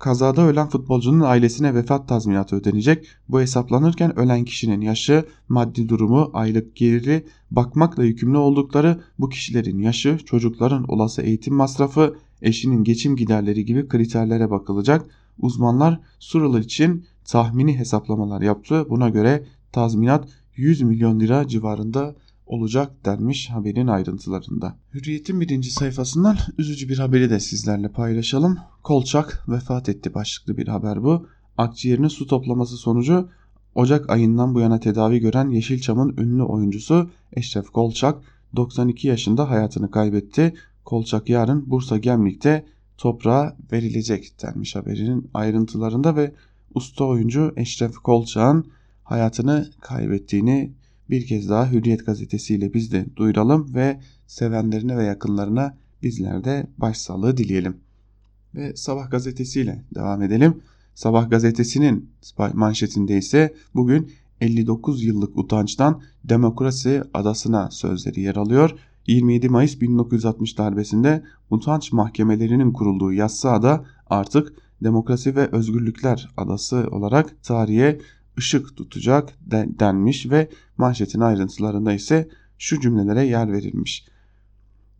[0.00, 3.06] Kazada ölen futbolcunun ailesine vefat tazminatı ödenecek.
[3.28, 10.18] Bu hesaplanırken ölen kişinin yaşı, maddi durumu, aylık geliri, bakmakla yükümlü oldukları bu kişilerin yaşı,
[10.26, 15.06] çocukların olası eğitim masrafı, eşinin geçim giderleri gibi kriterlere bakılacak.
[15.38, 18.86] Uzmanlar Surul için tahmini hesaplamalar yaptı.
[18.90, 22.14] Buna göre tazminat 100 milyon lira civarında
[22.50, 24.76] olacak denmiş haberin ayrıntılarında.
[24.94, 28.58] Hürriyet'in birinci sayfasından üzücü bir haberi de sizlerle paylaşalım.
[28.82, 31.26] Kolçak vefat etti başlıklı bir haber bu.
[31.58, 33.28] Akciğerinin su toplaması sonucu
[33.74, 38.18] Ocak ayından bu yana tedavi gören Yeşilçam'ın ünlü oyuncusu Eşref Kolçak
[38.56, 40.54] 92 yaşında hayatını kaybetti.
[40.84, 42.66] Kolçak yarın Bursa Gemlik'te
[42.98, 46.32] toprağa verilecek denmiş haberinin ayrıntılarında ve
[46.74, 48.66] usta oyuncu Eşref Kolçak'ın
[49.04, 50.72] hayatını kaybettiğini
[51.10, 57.36] bir kez daha Hürriyet gazetesiyle biz de duyuralım ve sevenlerine ve yakınlarına bizler de başsağlığı
[57.36, 57.76] dileyelim.
[58.54, 60.62] Ve Sabah gazetesiyle devam edelim.
[60.94, 62.10] Sabah gazetesinin
[62.52, 68.78] manşetinde ise bugün 59 yıllık utançtan demokrasi adasına sözleri yer alıyor.
[69.06, 74.52] 27 Mayıs 1960 darbesinde utanç mahkemelerinin kurulduğu Yassıada artık
[74.84, 78.00] demokrasi ve özgürlükler adası olarak tarihe
[78.38, 79.38] ışık tutacak
[79.80, 84.06] denmiş ve manşetin ayrıntılarında ise şu cümlelere yer verilmiş.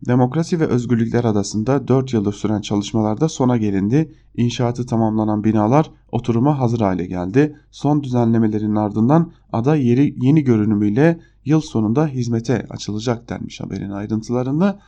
[0.07, 4.13] Demokrasi ve Özgürlükler Adası'nda 4 yıldır süren çalışmalarda sona gelindi.
[4.35, 7.55] İnşaatı tamamlanan binalar oturuma hazır hale geldi.
[7.71, 14.79] Son düzenlemelerin ardından ada yeri yeni görünümüyle yıl sonunda hizmete açılacak denmiş haberin ayrıntılarında.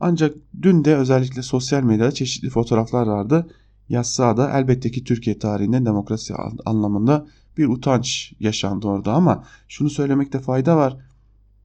[0.00, 3.46] Ancak dün de özellikle sosyal medyada çeşitli fotoğraflar vardı.
[3.88, 6.34] Yassıada elbette ki Türkiye tarihinde demokrasi
[6.66, 7.26] anlamında
[7.58, 10.96] bir utanç yaşandı orada ama şunu söylemekte fayda var.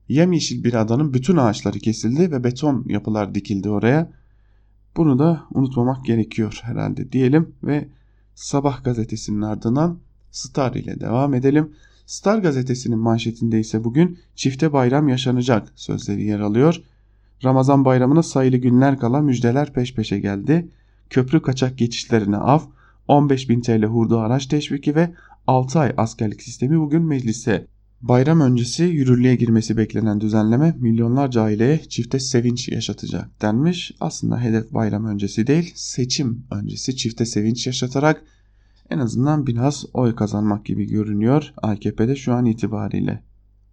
[0.08, 4.12] Yemyeşil bir adanın bütün ağaçları kesildi ve beton yapılar dikildi oraya.
[4.96, 7.88] Bunu da unutmamak gerekiyor herhalde diyelim ve
[8.34, 9.98] Sabah gazetesinin ardından
[10.30, 11.72] Star ile devam edelim.
[12.06, 16.82] Star gazetesinin manşetinde ise bugün çifte bayram yaşanacak sözleri yer alıyor.
[17.44, 20.68] Ramazan bayramına sayılı günler kala müjdeler peş peşe geldi.
[21.10, 22.60] Köprü kaçak geçişlerine av,
[23.08, 25.14] 15.000 TL hurda araç teşviki ve
[25.46, 27.66] 6 ay askerlik sistemi bugün meclise.
[28.02, 33.92] Bayram öncesi yürürlüğe girmesi beklenen düzenleme milyonlarca aileye çifte sevinç yaşatacak denmiş.
[34.00, 38.22] Aslında hedef bayram öncesi değil seçim öncesi çifte sevinç yaşatarak
[38.90, 43.22] en azından biraz oy kazanmak gibi görünüyor AKP'de şu an itibariyle.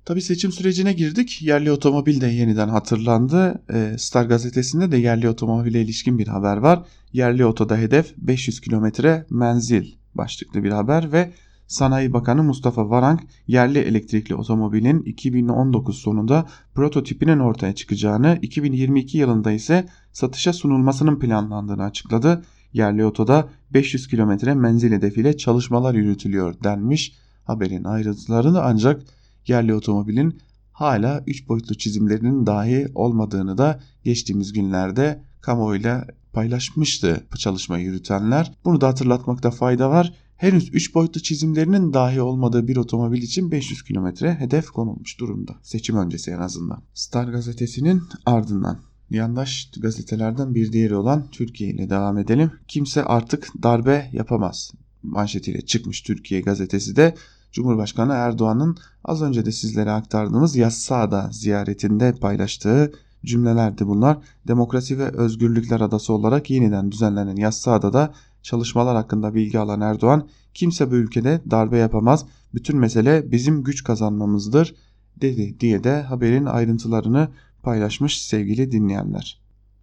[0.06, 1.42] Tabi seçim sürecine girdik.
[1.42, 3.64] Yerli otomobil de yeniden hatırlandı.
[3.74, 6.86] Ee, Star gazetesinde de yerli otomobile ilişkin bir haber var.
[7.14, 11.32] Yerli otoda hedef 500 kilometre menzil başlıklı bir haber ve
[11.72, 19.86] Sanayi Bakanı Mustafa Varank yerli elektrikli otomobilin 2019 sonunda prototipinin ortaya çıkacağını, 2022 yılında ise
[20.14, 22.46] satışa sunulmasının planlandığını açıkladı.
[22.74, 27.14] Yerli otoda 500 kilometre menzil hedefiyle çalışmalar yürütülüyor denmiş.
[27.44, 29.02] Haberin ayrıntılarını ancak
[29.48, 30.40] yerli otomobilin
[30.72, 38.52] hala 3 boyutlu çizimlerinin dahi olmadığını da geçtiğimiz günlerde kamuoyuyla paylaşmıştı çalışma yürütenler.
[38.66, 43.84] Bunu da hatırlatmakta fayda var henüz 3 boyutlu çizimlerinin dahi olmadığı bir otomobil için 500
[43.84, 45.56] kilometre hedef konulmuş durumda.
[45.63, 46.82] Seçim öncesi en azından.
[46.93, 52.51] Star gazetesinin ardından yandaş gazetelerden bir diğeri olan Türkiye ile devam edelim.
[52.67, 54.71] Kimse artık darbe yapamaz
[55.04, 57.15] manşetiyle çıkmış Türkiye gazetesi de
[57.51, 62.91] Cumhurbaşkanı Erdoğan'ın az önce de sizlere aktardığımız Yassıada ziyaretinde paylaştığı
[63.25, 64.17] cümlelerdi bunlar.
[64.47, 70.95] Demokrasi ve Özgürlükler Adası olarak yeniden düzenlenen Yassıada'da çalışmalar hakkında bilgi alan Erdoğan, kimse bu
[70.95, 74.75] ülkede darbe yapamaz, bütün mesele bizim güç kazanmamızdır
[75.21, 77.27] dedi diye de haberin ayrıntılarını
[77.63, 79.41] paylaşmış sevgili dinleyenler.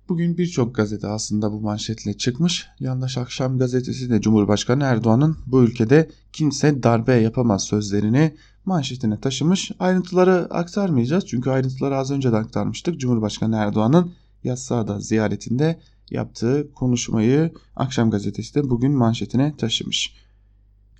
[0.09, 2.67] Bugün birçok gazete aslında bu manşetle çıkmış.
[2.81, 9.73] Yandaş Akşam gazetesi de Cumhurbaşkanı Erdoğan'ın bu ülkede kimse darbe yapamaz sözlerini manşetine taşımış.
[9.79, 13.01] Ayrıntıları aktarmayacağız çünkü ayrıntıları az önce de aktarmıştık.
[13.01, 14.13] Cumhurbaşkanı Erdoğan'ın
[14.45, 20.15] Yassıada ziyaretinde yaptığı konuşmayı Akşam Gazetesi de bugün manşetine taşımış.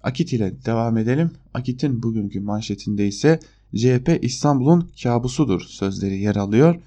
[0.03, 1.31] Akit ile devam edelim.
[1.55, 3.41] Akit'in bugünkü manşetinde ise
[3.77, 6.81] CHP İstanbul'un kabusudur sözleri yer alıyor.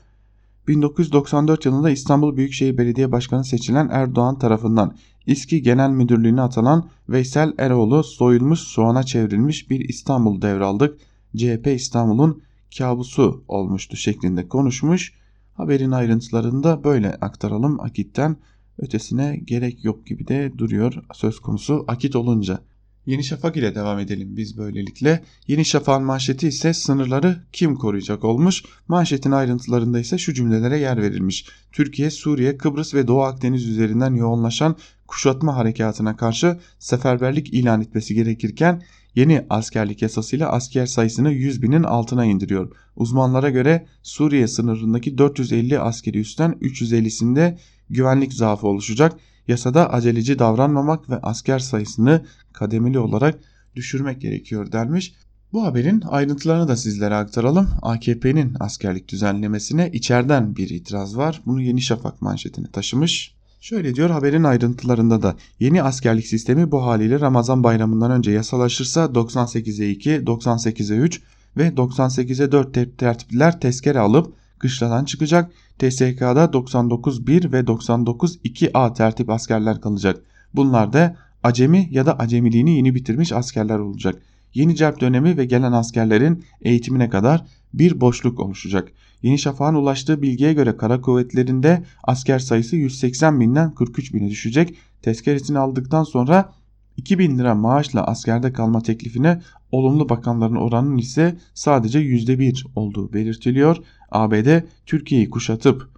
[0.68, 8.04] 1994 yılında İstanbul Büyükşehir Belediye Başkanı seçilen Erdoğan tarafından İSKİ Genel Müdürlüğü'ne atanan Veysel Eroğlu
[8.04, 11.00] soyulmuş soğana çevrilmiş bir İstanbul devraldık.
[11.38, 12.42] CHP İstanbul'un
[12.78, 15.14] kabusu olmuştu şeklinde konuşmuş.
[15.54, 18.38] Haberin ayrıntılarını da böyle aktaralım Akit'ten.
[18.78, 22.60] Ötesine gerek yok gibi de duruyor söz konusu Akit olunca.
[23.06, 25.24] Yeni Şafak ile devam edelim biz böylelikle.
[25.48, 28.64] Yeni Şafak'ın manşeti ise sınırları kim koruyacak olmuş.
[28.88, 31.46] Manşetin ayrıntılarında ise şu cümlelere yer verilmiş.
[31.72, 34.76] Türkiye, Suriye, Kıbrıs ve Doğu Akdeniz üzerinden yoğunlaşan
[35.08, 38.82] kuşatma harekatına karşı seferberlik ilan etmesi gerekirken
[39.16, 42.72] yeni askerlik yasasıyla asker sayısını 100 binin altına indiriyor.
[42.96, 47.58] Uzmanlara göre Suriye sınırındaki 450 askeri üstten 350'sinde
[47.90, 49.14] güvenlik zaafı oluşacak.
[49.48, 53.40] Yasada aceleci davranmamak ve asker sayısını kademeli olarak
[53.76, 55.14] düşürmek gerekiyor denmiş.
[55.54, 57.70] Bu haberin ayrıntılarını da sizlere aktaralım.
[57.82, 61.42] AKP'nin askerlik düzenlemesine içeriden bir itiraz var.
[61.46, 63.41] Bunu Yeni Şafak manşetine taşımış.
[63.62, 69.90] Şöyle diyor haberin ayrıntılarında da yeni askerlik sistemi bu haliyle Ramazan bayramından önce yasalaşırsa 98'e
[69.90, 71.22] 2, 98'e 3
[71.58, 75.52] ve 98'e 4 tertipliler tezkere alıp kışladan çıkacak.
[75.80, 80.24] TSK'da 99.1 ve 99.2A tertip askerler kalacak.
[80.54, 84.22] Bunlar da acemi ya da acemiliğini yeni bitirmiş askerler olacak.
[84.54, 88.92] Yeni celp dönemi ve gelen askerlerin eğitimine kadar bir boşluk oluşacak.
[89.24, 94.76] Yeni Şafak'ın ulaştığı bilgiye göre kara kuvvetlerinde asker sayısı 180 binden 43 bine düşecek.
[95.02, 96.54] Tezkeresini aldıktan sonra
[96.98, 103.78] 2000 lira maaşla askerde kalma teklifine olumlu bakanların oranının ise sadece %1 olduğu belirtiliyor.
[104.12, 105.90] ABD Türkiye'yi kuşatıp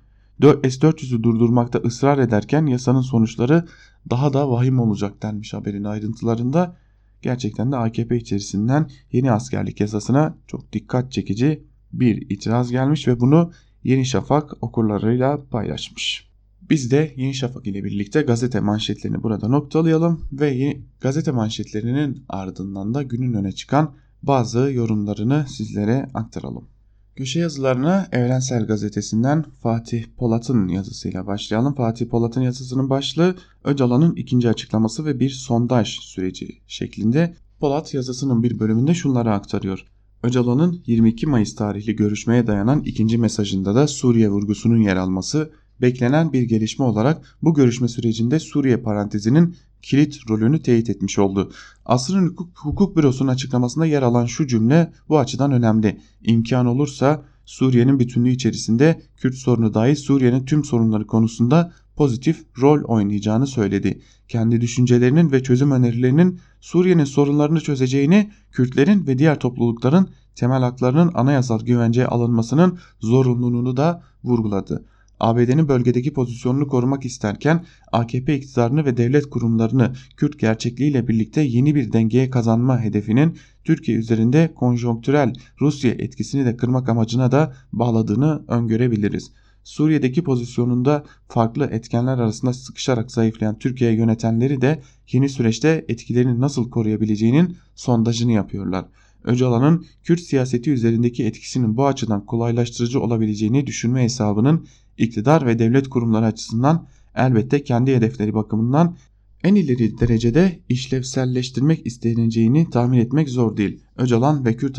[0.42, 3.66] S-400'ü durdurmakta ısrar ederken yasanın sonuçları
[4.10, 6.76] daha da vahim olacak denmiş haberin ayrıntılarında.
[7.22, 13.52] Gerçekten de AKP içerisinden yeni askerlik yasasına çok dikkat çekici bir itiraz gelmiş ve bunu
[13.84, 16.30] Yeni Şafak okurlarıyla paylaşmış.
[16.70, 22.94] Biz de Yeni Şafak ile birlikte gazete manşetlerini burada noktalayalım ve yeni gazete manşetlerinin ardından
[22.94, 26.68] da günün öne çıkan bazı yorumlarını sizlere aktaralım.
[27.16, 31.76] Köşe yazılarına Evrensel Gazetesi'nden Fatih Polat'ın yazısıyla başlayalım.
[31.76, 37.36] Fatih Polat'ın yazısının başlığı Öcalan'ın ikinci açıklaması ve bir sondaj süreci şeklinde.
[37.60, 39.86] Polat yazısının bir bölümünde şunları aktarıyor.
[40.24, 46.42] Öcalan'ın 22 Mayıs tarihli görüşmeye dayanan ikinci mesajında da Suriye vurgusunun yer alması beklenen bir
[46.42, 51.52] gelişme olarak bu görüşme sürecinde Suriye parantezinin kilit rolünü teyit etmiş oldu.
[51.86, 56.00] Asrın Hukuk, Hukuk Bürosu'nun açıklamasında yer alan şu cümle bu açıdan önemli.
[56.24, 63.48] İmkan olursa Suriye'nin bütünlüğü içerisinde Kürt sorunu dahil Suriye'nin tüm sorunları konusunda pozitif rol oynayacağını
[63.48, 64.00] söyledi.
[64.28, 71.66] Kendi düşüncelerinin ve çözüm önerilerinin Suriye'nin sorunlarını çözeceğini, Kürtlerin ve diğer toplulukların temel haklarının anayasal
[71.66, 74.86] güvenceye alınmasının zorunluluğunu da vurguladı.
[75.20, 81.94] ABD'nin bölgedeki pozisyonunu korumak isterken AKP iktidarını ve devlet kurumlarını Kürt gerçekliğiyle birlikte yeni bir
[81.94, 89.32] dengeye kazanma hedefinin Türkiye üzerinde konjonktürel Rusya etkisini de kırmak amacına da bağladığını öngörebiliriz.
[89.64, 97.58] Suriye'deki pozisyonunda farklı etkenler arasında sıkışarak zayıflayan Türkiye yönetenleri de yeni süreçte etkilerini nasıl koruyabileceğinin
[97.76, 98.86] sondajını yapıyorlar.
[99.24, 106.26] Öcalan'ın Kürt siyaseti üzerindeki etkisinin bu açıdan kolaylaştırıcı olabileceğini düşünme hesabının iktidar ve devlet kurumları
[106.26, 108.98] açısından elbette kendi hedefleri bakımından
[109.44, 113.80] en ileri derecede işlevselleştirmek isteneceğini tahmin etmek zor değil.
[113.98, 114.78] Öcalan ve Kürt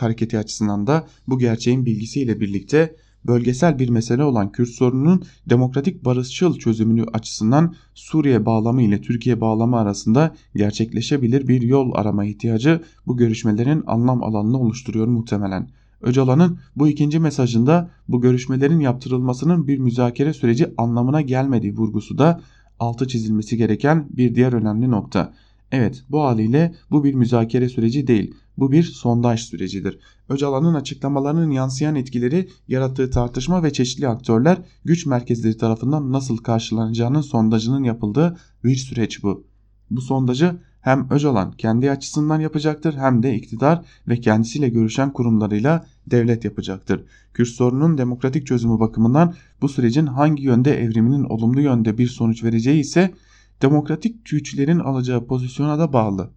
[0.00, 6.58] hareketi açısından da bu gerçeğin bilgisiyle birlikte bölgesel bir mesele olan Kürt sorununun demokratik barışçıl
[6.58, 13.82] çözümünü açısından Suriye bağlamı ile Türkiye bağlamı arasında gerçekleşebilir bir yol arama ihtiyacı bu görüşmelerin
[13.86, 15.68] anlam alanını oluşturuyor muhtemelen.
[16.00, 22.40] Öcalan'ın bu ikinci mesajında bu görüşmelerin yaptırılmasının bir müzakere süreci anlamına gelmediği vurgusu da
[22.80, 25.32] altı çizilmesi gereken bir diğer önemli nokta.
[25.72, 29.98] Evet bu haliyle bu bir müzakere süreci değil bu bir sondaj sürecidir.
[30.28, 37.84] Öcalan'ın açıklamalarının yansıyan etkileri yarattığı tartışma ve çeşitli aktörler güç merkezleri tarafından nasıl karşılanacağının sondajının
[37.84, 39.46] yapıldığı bir süreç bu.
[39.90, 46.44] Bu sondajı hem Öcalan kendi açısından yapacaktır hem de iktidar ve kendisiyle görüşen kurumlarıyla devlet
[46.44, 47.04] yapacaktır.
[47.34, 52.80] Kürt sorunun demokratik çözümü bakımından bu sürecin hangi yönde evriminin olumlu yönde bir sonuç vereceği
[52.80, 53.14] ise
[53.62, 56.30] demokratik güçlerin alacağı pozisyona da bağlı.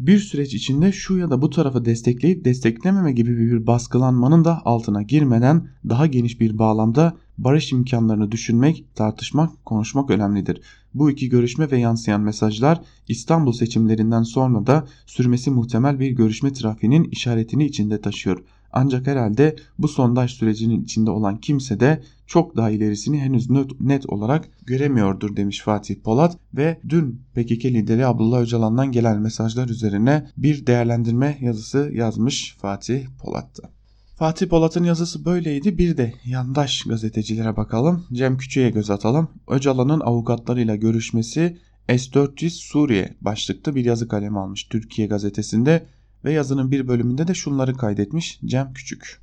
[0.00, 5.02] Bir süreç içinde şu ya da bu tarafı destekleyip desteklememe gibi bir baskılanmanın da altına
[5.02, 10.60] girmeden daha geniş bir bağlamda barış imkanlarını düşünmek, tartışmak, konuşmak önemlidir.
[10.94, 17.04] Bu iki görüşme ve yansıyan mesajlar İstanbul seçimlerinden sonra da sürmesi muhtemel bir görüşme trafiğinin
[17.04, 18.42] işaretini içinde taşıyor.
[18.72, 24.48] Ancak herhalde bu sondaj sürecinin içinde olan kimse de çok daha ilerisini henüz net olarak
[24.66, 31.38] göremiyordur demiş Fatih Polat ve dün PKK lideri Abdullah Öcalan'dan gelen mesajlar üzerine bir değerlendirme
[31.40, 33.70] yazısı yazmış Fatih Polat'ta.
[34.16, 35.78] Fatih Polat'ın yazısı böyleydi.
[35.78, 38.04] Bir de yandaş gazetecilere bakalım.
[38.12, 39.28] Cem Küçük'e göz atalım.
[39.48, 41.56] Öcalan'ın avukatlarıyla görüşmesi
[41.88, 45.86] S-400 Suriye başlıklı bir yazı kalemi almış Türkiye gazetesinde
[46.24, 49.20] ve yazının bir bölümünde de şunları kaydetmiş Cem Küçük.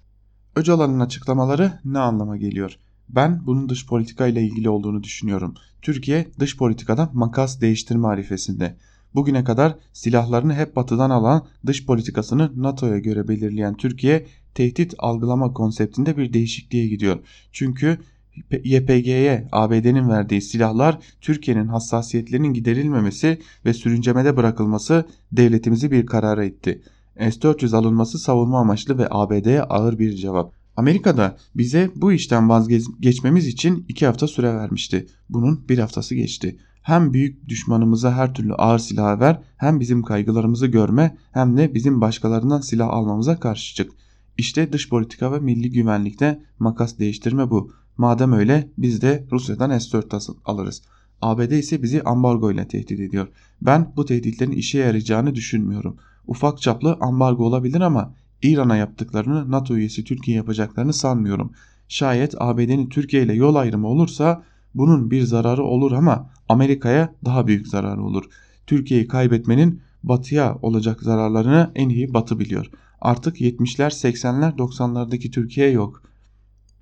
[0.56, 2.78] Öcalan'ın açıklamaları ne anlama geliyor?
[3.10, 5.54] Ben bunun dış politika ile ilgili olduğunu düşünüyorum.
[5.82, 8.78] Türkiye dış politikada makas değiştirme arifesinde.
[9.16, 16.18] Bugüne kadar silahlarını hep batıdan alan dış politikasını NATO'ya göre belirleyen Türkiye tehdit algılama konseptinde
[16.18, 17.20] bir değişikliğe gidiyor.
[17.52, 18.00] Çünkü
[18.64, 26.82] YPG'ye ABD'nin verdiği silahlar Türkiye'nin hassasiyetlerinin giderilmemesi ve sürüncemede bırakılması devletimizi bir karara itti.
[27.20, 30.54] S-400 alınması savunma amaçlı ve ABD'ye ağır bir cevap.
[30.76, 35.08] Amerika'da bize bu işten vazgeçmemiz için iki hafta süre vermişti.
[35.30, 36.58] Bunun bir haftası geçti.
[36.82, 42.02] Hem büyük düşmanımıza her türlü ağır silah ver hem bizim kaygılarımızı görme hem de bizim
[42.02, 43.92] başkalarından silah almamıza karşı çık.
[44.38, 47.72] İşte dış politika ve milli güvenlikte makas değiştirme bu.
[47.98, 50.82] Madem öyle biz de Rusya'dan S-4 alırız.
[51.22, 53.28] ABD ise bizi ambargo ile tehdit ediyor.
[53.62, 55.98] Ben bu tehditlerin işe yarayacağını düşünmüyorum.
[56.28, 61.52] Ufak çaplı ambargo olabilir ama İran'a yaptıklarını NATO üyesi Türkiye yapacaklarını sanmıyorum.
[61.88, 64.44] Şayet ABD'nin Türkiye ile yol ayrımı olursa
[64.76, 68.24] bunun bir zararı olur ama Amerika'ya daha büyük zararı olur.
[68.68, 72.70] Türkiye'yi kaybetmenin batıya olacak zararlarını en iyi batı biliyor.
[73.02, 76.07] Artık 70'ler 80'ler 90'lardaki Türkiye yok.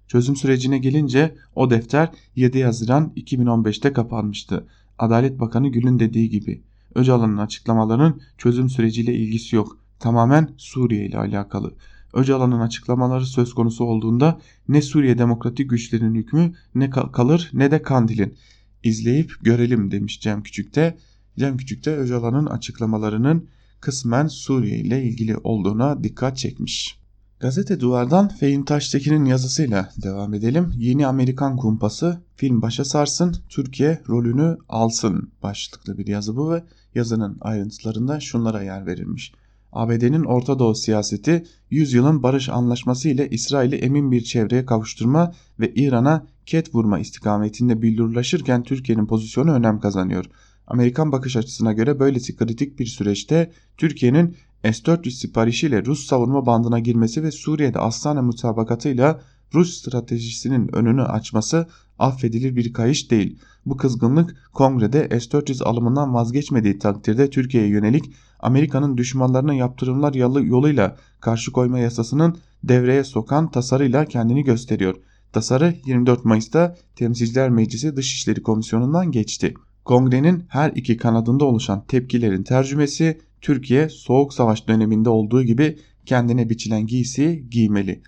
[0.08, 4.68] Çözüm sürecine gelince o defter 7 Haziran 2015'te kapanmıştı.
[5.00, 6.62] Adalet Bakanı Gül'ün dediği gibi
[6.96, 9.78] Öcalan'ın açıklamalarının çözüm süreciyle ilgisi yok.
[10.00, 11.74] Tamamen Suriye ile alakalı.
[12.14, 18.38] Öcalan'ın açıklamaları söz konusu olduğunda ne Suriye demokratik güçlerin hükmü ne kalır ne de Kandil'in.
[18.84, 20.98] İzleyip görelim demiş Cem Küçük'te.
[21.40, 23.48] Cem Küçük'te Öcalan'ın açıklamalarının
[23.82, 27.00] kısmen Suriye ile ilgili olduğuna dikkat çekmiş.
[27.46, 30.74] Gazete Duvar'dan Fehim Taştekin'in yazısıyla devam edelim.
[30.78, 36.64] Yeni Amerikan Kumpası film başa sarsın, Türkiye rolünü alsın başlıklı bir yazı bu ve
[36.96, 39.34] yazının ayrıntılarında şunlara yer verilmiş.
[39.72, 45.74] ABD'nin Orta Doğu siyaseti 100 yılın barış anlaşması ile İsrail'i emin bir çevreye kavuşturma ve
[45.74, 50.26] İran'a ket vurma istikametinde billurlaşırken Türkiye'nin pozisyonu önem kazanıyor.
[50.68, 54.36] Amerikan bakış açısına göre böylesi kritik bir süreçte Türkiye'nin
[54.74, 59.22] S-400 siparişiyle Rus savunma bandına girmesi ve Suriye'de Astana mutabakatıyla
[59.54, 61.68] Rus stratejisinin önünü açması
[62.00, 63.40] affedilir bir kayış değil.
[63.66, 71.80] Bu kızgınlık kongrede S-400 alımından vazgeçmediği takdirde Türkiye'ye yönelik Amerika'nın düşmanlarına yaptırımlar yoluyla karşı koyma
[71.80, 74.96] yasasının devreye sokan tasarıyla kendini gösteriyor.
[75.34, 79.54] Tasarı 24 Mayıs'ta Temsilciler Meclisi Dışişleri Komisyonu'ndan geçti.
[79.86, 86.88] Kongrenin her iki kanadında oluşan tepkilerin tercümesi Türkiye Soğuk Savaş döneminde olduğu gibi kendine biçilen
[86.88, 88.02] giysi giymeli.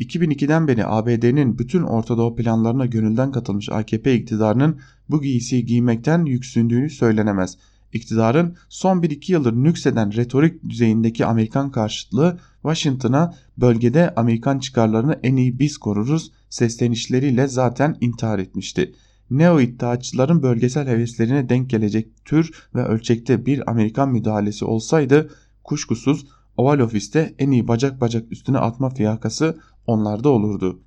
[0.00, 6.90] 2002'den beri ABD'nin bütün Orta Doğu planlarına gönülden katılmış AKP iktidarının bu giysiyi giymekten yüksündüğünü
[6.90, 7.58] söylenemez.
[7.92, 15.58] İktidarın son 1-2 yıldır nükseden retorik düzeyindeki Amerikan karşıtlığı Washington'a bölgede Amerikan çıkarlarını en iyi
[15.58, 18.94] biz koruruz seslenişleriyle zaten intihar etmişti.
[19.30, 25.30] Neo iddiaçıların bölgesel heveslerine denk gelecek tür ve ölçekte bir Amerikan müdahalesi olsaydı
[25.64, 30.80] kuşkusuz Oval Ofis'te en iyi bacak bacak üstüne atma fiyakası onlarda olurdu.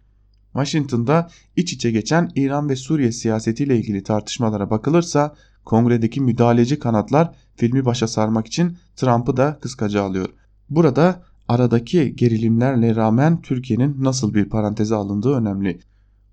[0.53, 7.85] Washington'da iç içe geçen İran ve Suriye siyasetiyle ilgili tartışmalara bakılırsa kongredeki müdahaleci kanatlar filmi
[7.85, 10.29] başa sarmak için Trump'ı da kıskaca alıyor.
[10.69, 15.79] Burada aradaki gerilimlerle rağmen Türkiye'nin nasıl bir paranteze alındığı önemli.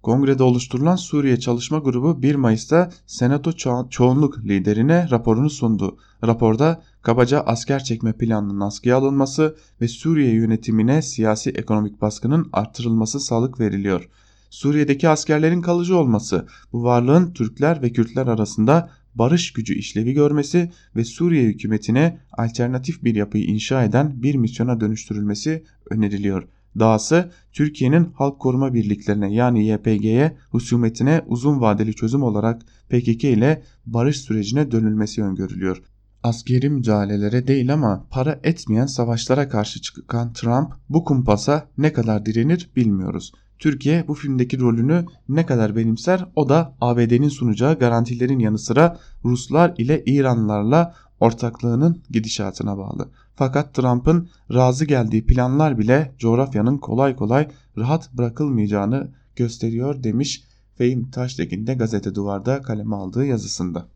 [0.07, 5.99] Kongrede oluşturulan Suriye Çalışma Grubu 1 Mayıs'ta Senato ço çoğunluk liderine raporunu sundu.
[6.27, 13.61] Raporda kabaca asker çekme planının askıya alınması ve Suriye yönetimine siyasi ekonomik baskının artırılması sağlık
[13.61, 14.09] veriliyor.
[14.51, 21.05] Suriye'deki askerlerin kalıcı olması, bu varlığın Türkler ve Kürtler arasında barış gücü işlevi görmesi ve
[21.05, 26.49] Suriye hükümetine alternatif bir yapıyı inşa eden bir misyona dönüştürülmesi öneriliyor.
[26.79, 34.17] Dahası Türkiye'nin halk koruma birliklerine yani YPG'ye husumetine uzun vadeli çözüm olarak PKK ile barış
[34.17, 35.83] sürecine dönülmesi öngörülüyor.
[36.23, 42.71] askeri müdahalelere değil ama para etmeyen savaşlara karşı çıkan Trump bu kumpasa ne kadar direnir
[42.77, 43.33] bilmiyoruz.
[43.59, 49.75] Türkiye bu filmdeki rolünü ne kadar benimser o da ABD'nin sunacağı garantilerin yanı sıra Ruslar
[49.79, 53.09] ile İranlarla ortaklığının gidişatına bağlı.
[53.35, 57.49] Fakat Trump'ın razı geldiği planlar bile coğrafyanın kolay kolay
[57.79, 60.45] rahat bırakılmayacağını gösteriyor demiş
[60.75, 63.89] Fehim Taştekin de gazete duvarda kaleme aldığı yazısında.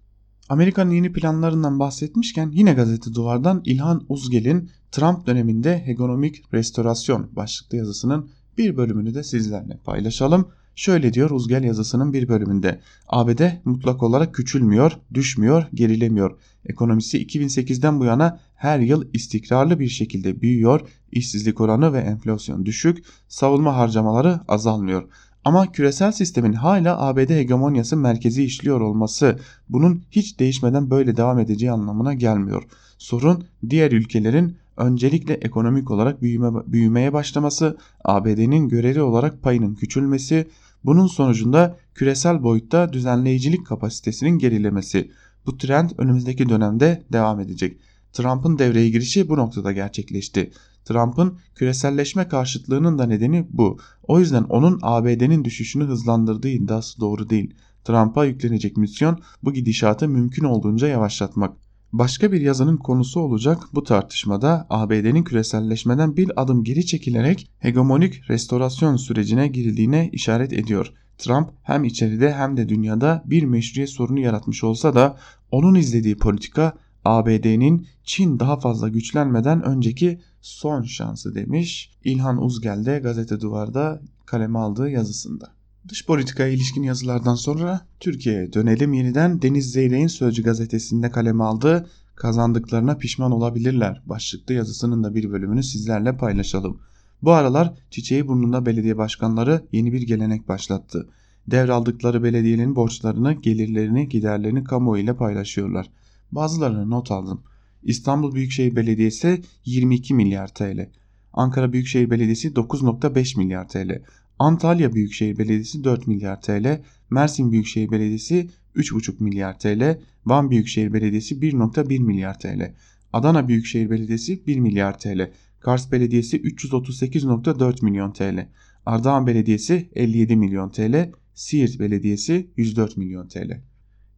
[0.49, 8.31] Amerika'nın yeni planlarından bahsetmişken yine gazete duvardan İlhan Uzgel'in Trump döneminde ekonomik restorasyon başlıklı yazısının
[8.59, 10.49] bir bölümünü de sizlerle paylaşalım.
[10.81, 12.81] Şöyle diyor Uzgel yazısının bir bölümünde.
[13.09, 16.39] ABD mutlak olarak küçülmüyor, düşmüyor, gerilemiyor.
[16.67, 20.81] Ekonomisi 2008'den bu yana her yıl istikrarlı bir şekilde büyüyor,
[21.13, 25.09] işsizlik oranı ve enflasyon düşük, savunma harcamaları azalmıyor.
[25.45, 31.73] Ama küresel sistemin hala ABD hegemonyası merkezi işliyor olması bunun hiç değişmeden böyle devam edeceği
[31.73, 32.63] anlamına gelmiyor.
[32.99, 40.47] Sorun diğer ülkelerin öncelikle ekonomik olarak büyüme, büyümeye başlaması, ABD'nin göreli olarak payının küçülmesi,
[40.85, 45.11] bunun sonucunda küresel boyutta düzenleyicilik kapasitesinin gerilemesi.
[45.47, 47.81] Bu trend önümüzdeki dönemde devam edecek.
[48.13, 50.51] Trump'ın devreye girişi bu noktada gerçekleşti.
[50.85, 53.79] Trump'ın küreselleşme karşıtlığının da nedeni bu.
[54.03, 57.55] O yüzden onun ABD'nin düşüşünü hızlandırdığı iddiası doğru değil.
[57.85, 61.57] Trump'a yüklenecek misyon bu gidişatı mümkün olduğunca yavaşlatmak.
[61.93, 68.97] Başka bir yazının konusu olacak bu tartışmada ABD'nin küreselleşmeden bir adım geri çekilerek hegemonik restorasyon
[68.97, 70.93] sürecine girildiğine işaret ediyor.
[71.19, 75.17] Trump hem içeride hem de dünyada bir meşruiyet sorunu yaratmış olsa da
[75.51, 76.73] onun izlediği politika
[77.05, 84.59] ABD'nin Çin daha fazla güçlenmeden önceki son şansı demiş İlhan Uzgel de gazete duvarda kaleme
[84.59, 85.60] aldığı yazısında.
[85.89, 92.97] Dış politikaya ilişkin yazılardan sonra Türkiye'ye dönelim yeniden Deniz Zeyrek'in Sözcü gazetesinde kaleme aldığı kazandıklarına
[92.97, 96.81] pişman olabilirler başlıklı yazısının da bir bölümünü sizlerle paylaşalım.
[97.23, 101.09] Bu aralar çiçeği burnunda belediye başkanları yeni bir gelenek başlattı.
[101.47, 105.91] Devraldıkları belediyenin borçlarını, gelirlerini, giderlerini kamuoyu ile paylaşıyorlar.
[106.33, 107.43] Bazılarını not aldım.
[107.83, 110.91] İstanbul Büyükşehir Belediyesi 22 milyar TL.
[111.33, 114.03] Ankara Büyükşehir Belediyesi 9.5 milyar TL.
[114.41, 116.81] Antalya Büyükşehir Belediyesi 4 milyar TL.
[117.11, 119.99] Mersin Büyükşehir Belediyesi 3.5 milyar TL.
[120.27, 122.75] Van Büyükşehir Belediyesi 1.1 milyar TL.
[123.13, 125.31] Adana Büyükşehir Belediyesi 1 milyar TL.
[125.61, 128.49] Kars Belediyesi 338.4 milyon TL.
[128.87, 131.13] Ardahan Belediyesi 57 milyon TL.
[131.35, 133.61] Siirt Belediyesi 104 milyon TL.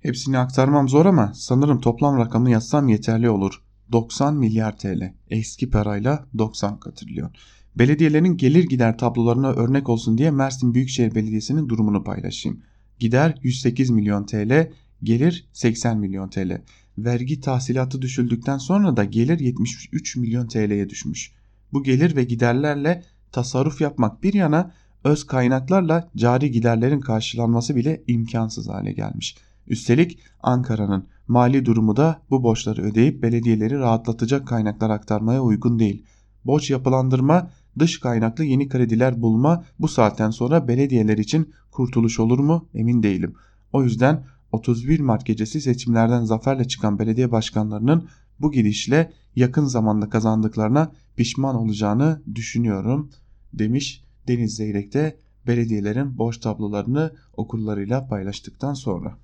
[0.00, 3.62] Hepsini aktarmam zor ama sanırım toplam rakamı yazsam yeterli olur.
[3.92, 5.14] 90 milyar TL.
[5.30, 7.32] Eski parayla 90 katrilyon.
[7.76, 12.60] Belediyelerin gelir gider tablolarına örnek olsun diye Mersin Büyükşehir Belediyesi'nin durumunu paylaşayım.
[12.98, 14.70] Gider 108 milyon TL,
[15.02, 16.62] gelir 80 milyon TL.
[16.98, 21.32] Vergi tahsilatı düşüldükten sonra da gelir 73 milyon TL'ye düşmüş.
[21.72, 23.02] Bu gelir ve giderlerle
[23.32, 24.72] tasarruf yapmak bir yana
[25.04, 29.36] öz kaynaklarla cari giderlerin karşılanması bile imkansız hale gelmiş.
[29.66, 36.04] Üstelik Ankara'nın mali durumu da bu borçları ödeyip belediyeleri rahatlatacak kaynaklar aktarmaya uygun değil.
[36.44, 42.68] Borç yapılandırma, dış kaynaklı yeni krediler bulma bu saatten sonra belediyeler için kurtuluş olur mu
[42.74, 43.34] emin değilim.
[43.72, 48.08] O yüzden 31 Mart gecesi seçimlerden zaferle çıkan belediye başkanlarının
[48.40, 53.10] bu gidişle yakın zamanda kazandıklarına pişman olacağını düşünüyorum
[53.52, 55.16] demiş Deniz Zeyrek de
[55.46, 59.18] belediyelerin borç tablolarını okullarıyla paylaştıktan sonra.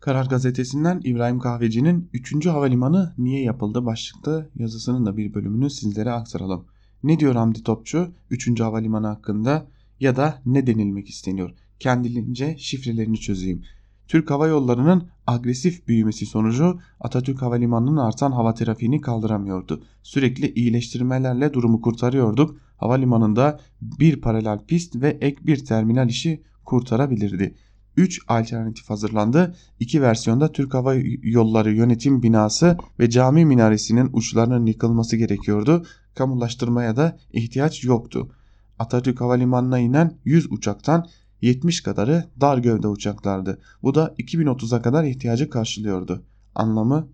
[0.00, 2.46] Karar Gazetesi'nden İbrahim Kahveci'nin 3.
[2.46, 6.64] Havalimanı niye yapıldı başlıklı yazısının da bir bölümünü sizlere aktaralım.
[7.04, 8.60] Ne diyor Hamdi Topçu 3.
[8.60, 9.66] Havalimanı hakkında
[10.00, 11.50] ya da ne denilmek isteniyor?
[11.80, 13.62] Kendince şifrelerini çözeyim.
[14.08, 19.82] Türk Hava Yolları'nın agresif büyümesi sonucu Atatürk Havalimanı'nın artan hava trafiğini kaldıramıyordu.
[20.02, 22.60] Sürekli iyileştirmelerle durumu kurtarıyorduk.
[22.76, 27.54] Havalimanında bir paralel pist ve ek bir terminal işi kurtarabilirdi.
[27.96, 29.54] 3 alternatif hazırlandı.
[29.80, 35.86] İki versiyonda Türk Hava Yolları Yönetim Binası ve cami minaresinin uçlarının yıkılması gerekiyordu.
[36.14, 38.28] Kamulaştırmaya da ihtiyaç yoktu.
[38.78, 41.06] Atatürk Havalimanı'na inen 100 uçaktan
[41.42, 43.58] 70 kadarı dar gövde uçaklardı.
[43.82, 46.22] Bu da 2030'a kadar ihtiyacı karşılıyordu.
[46.54, 47.08] Anlamı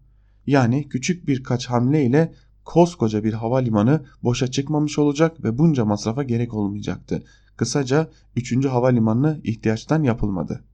[0.47, 2.35] yani küçük birkaç hamle ile
[2.65, 7.23] koskoca bir havalimanı boşa çıkmamış olacak ve bunca masrafa gerek olmayacaktı.
[7.57, 8.67] Kısaca 3.
[8.67, 10.65] havalimanı ihtiyaçtan yapılmadı.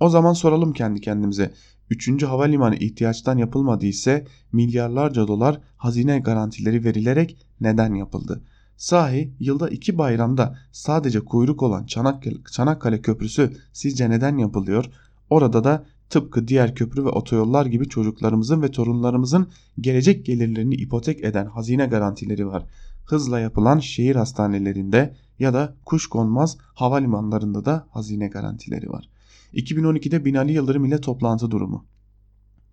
[0.00, 1.54] O zaman soralım kendi kendimize.
[1.90, 2.22] 3.
[2.22, 8.42] havalimanı ihtiyaçtan yapılmadı ise milyarlarca dolar hazine garantileri verilerek neden yapıldı?
[8.76, 11.86] Sahi yılda iki bayramda sadece kuyruk olan
[12.52, 14.90] Çanakkale, Köprüsü sizce neden yapılıyor?
[15.30, 19.48] Orada da tıpkı diğer köprü ve otoyollar gibi çocuklarımızın ve torunlarımızın
[19.80, 22.66] gelecek gelirlerini ipotek eden hazine garantileri var.
[23.06, 29.08] Hızla yapılan şehir hastanelerinde ya da kuşkonmaz havalimanlarında da hazine garantileri var.
[29.54, 31.84] 2012'de Binali Yıldırım ile toplantı durumu.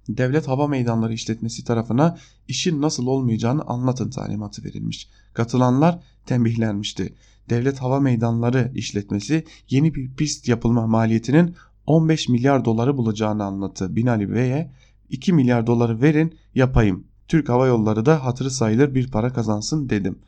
[0.09, 2.17] Devlet Hava Meydanları İşletmesi tarafına
[2.47, 5.09] işin nasıl olmayacağını anlatın talimatı verilmiş.
[5.33, 7.13] Katılanlar tembihlenmişti.
[7.49, 11.55] Devlet Hava Meydanları İşletmesi yeni bir pist yapılma maliyetinin
[11.85, 13.95] 15 milyar doları bulacağını anlattı.
[13.95, 14.71] Binali Bey'e
[15.09, 17.03] 2 milyar doları verin yapayım.
[17.27, 20.19] Türk Hava Yolları da hatırı sayılır bir para kazansın dedim.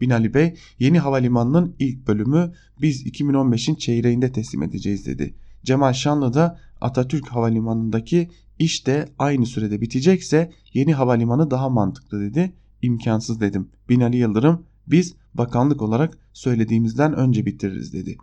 [0.00, 2.52] Binali Bey yeni havalimanının ilk bölümü
[2.82, 5.34] biz 2015'in çeyreğinde teslim edeceğiz dedi.
[5.66, 12.52] Cemal Şanlı da Atatürk Havalimanı'ndaki iş de aynı sürede bitecekse yeni havalimanı daha mantıklı dedi.
[12.82, 13.68] İmkansız dedim.
[13.88, 18.16] Binali Yıldırım biz bakanlık olarak söylediğimizden önce bitiririz dedi.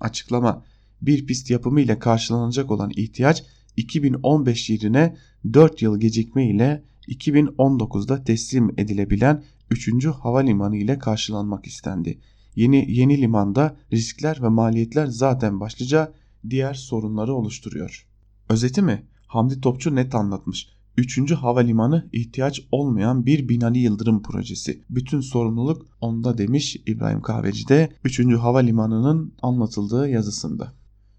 [0.00, 0.64] Açıklama
[1.02, 3.44] bir pist yapımı ile karşılanacak olan ihtiyaç
[3.76, 5.16] 2015 yerine
[5.52, 10.06] 4 yıl gecikme ile 2019'da teslim edilebilen 3.
[10.06, 12.18] havalimanı ile karşılanmak istendi.
[12.56, 16.12] Yeni yeni limanda riskler ve maliyetler zaten başlıca
[16.50, 18.06] diğer sorunları oluşturuyor.
[18.48, 19.06] Özeti mi?
[19.26, 20.68] Hamdi Topçu net anlatmış.
[20.96, 21.32] 3.
[21.32, 24.82] havalimanı ihtiyaç olmayan bir Binali Yıldırım projesi.
[24.90, 28.20] Bütün sorumluluk onda demiş İbrahim Kahveci de 3.
[28.20, 30.72] havalimanının anlatıldığı yazısında.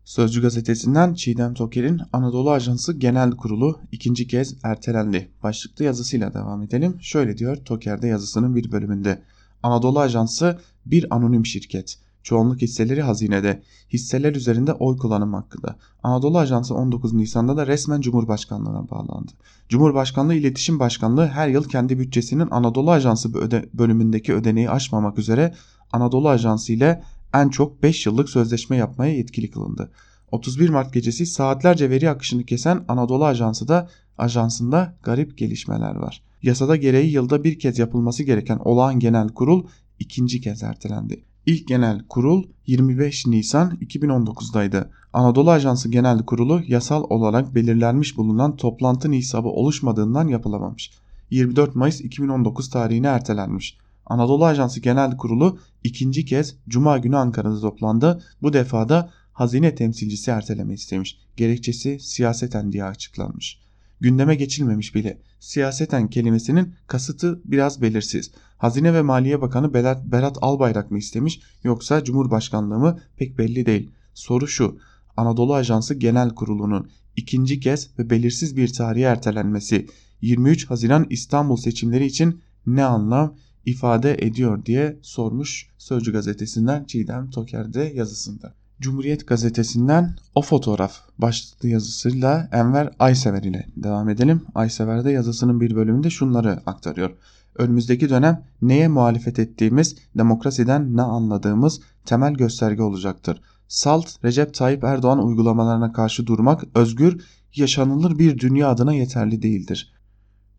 [0.05, 5.29] Sözcü gazetesinden Çiğdem Toker'in Anadolu Ajansı Genel Kurulu ikinci kez ertelendi.
[5.43, 6.97] Başlıklı yazısıyla devam edelim.
[7.01, 9.21] Şöyle diyor Toker'de yazısının bir bölümünde.
[9.63, 11.97] Anadolu Ajansı bir anonim şirket.
[12.23, 13.63] Çoğunluk hisseleri hazinede.
[13.93, 15.75] Hisseler üzerinde oy kullanım hakkında.
[16.03, 19.31] Anadolu Ajansı 19 Nisan'da da resmen Cumhurbaşkanlığına bağlandı.
[19.69, 23.33] Cumhurbaşkanlığı İletişim Başkanlığı her yıl kendi bütçesinin Anadolu Ajansı
[23.73, 25.53] bölümündeki ödeneği aşmamak üzere
[25.91, 27.03] Anadolu Ajansı ile
[27.33, 29.91] en çok 5 yıllık sözleşme yapmaya yetkili kılındı.
[30.31, 36.23] 31 Mart gecesi saatlerce veri akışını kesen Anadolu Ajansı da ajansında garip gelişmeler var.
[36.43, 39.67] Yasada gereği yılda bir kez yapılması gereken olağan genel kurul
[39.99, 41.23] ikinci kez ertelendi.
[41.49, 44.89] İlk genel kurul 25 Nisan 2019'daydı.
[45.13, 50.91] Anadolu Ajansı Genel Kurulu yasal olarak belirlenmiş bulunan toplantı nisabı oluşmadığından yapılamamış.
[51.29, 53.77] 24 Mayıs 2019 tarihine ertelenmiş.
[54.05, 58.23] Anadolu Ajansı Genel Kurulu ikinci kez Cuma günü Ankara'da toplandı.
[58.41, 61.17] Bu defada hazine temsilcisi erteleme istemiş.
[61.37, 63.59] Gerekçesi siyaseten diye açıklanmış.
[64.01, 65.21] Gündeme geçilmemiş bile.
[65.39, 68.31] Siyaseten kelimesinin kasıtı biraz belirsiz.
[68.57, 73.89] Hazine ve Maliye Bakanı Berat, Albayrak mı istemiş yoksa Cumhurbaşkanlığı mı pek belli değil.
[74.13, 74.79] Soru şu.
[75.17, 79.87] Anadolu Ajansı Genel Kurulu'nun ikinci kez ve belirsiz bir tarihe ertelenmesi
[80.21, 83.35] 23 Haziran İstanbul seçimleri için ne anlam
[83.65, 88.58] ifade ediyor diye sormuş Sözcü gazetesinden Çiğdem Toker'de yazısında.
[88.81, 94.41] Cumhuriyet gazetesinden o fotoğraf başlıklı yazısıyla Enver Aysever ile devam edelim.
[94.55, 97.11] Aysever de yazısının bir bölümünde şunları aktarıyor.
[97.55, 103.41] Önümüzdeki dönem neye muhalefet ettiğimiz, demokrasiden ne anladığımız temel gösterge olacaktır.
[103.67, 107.21] Salt Recep Tayyip Erdoğan uygulamalarına karşı durmak özgür,
[107.55, 109.93] yaşanılır bir dünya adına yeterli değildir.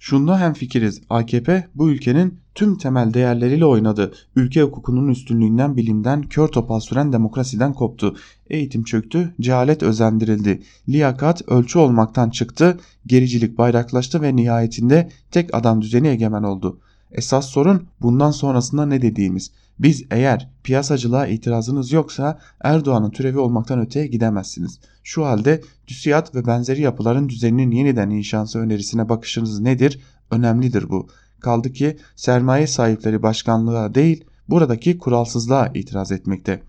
[0.02, 1.00] Şunda hem fikiriz.
[1.10, 4.12] AKP bu ülkenin tüm temel değerleriyle oynadı.
[4.36, 8.16] Ülke hukukunun üstünlüğünden bilimden kör topal süren demokrasiden koptu.
[8.50, 10.62] Eğitim çöktü, cehalet özendirildi.
[10.88, 16.80] Liyakat ölçü olmaktan çıktı, gericilik bayraklaştı ve nihayetinde tek adam düzeni egemen oldu.
[17.12, 19.50] Esas sorun bundan sonrasında ne dediğimiz.
[19.78, 24.80] Biz eğer piyasacılığa itirazınız yoksa Erdoğan'ın türevi olmaktan öteye gidemezsiniz.
[25.02, 30.00] Şu halde TÜSİAD ve benzeri yapıların düzeninin yeniden inşası önerisine bakışınız nedir?
[30.30, 31.08] Önemlidir bu.
[31.40, 36.62] Kaldı ki sermaye sahipleri başkanlığa değil buradaki kuralsızlığa itiraz etmekte.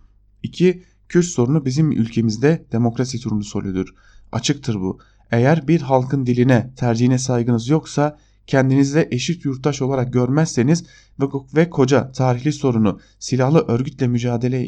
[0.43, 0.83] 2.
[1.09, 3.93] Kürt sorunu bizim ülkemizde demokrasi turnusoludur.
[4.31, 4.99] Açıktır bu.
[5.31, 8.17] Eğer bir halkın diline, tercihine saygınız yoksa
[8.51, 10.83] kendinizde eşit yurttaş olarak görmezseniz
[11.19, 11.25] ve,
[11.55, 14.65] ve koca tarihli sorunu silahlı örgütle mücadeleye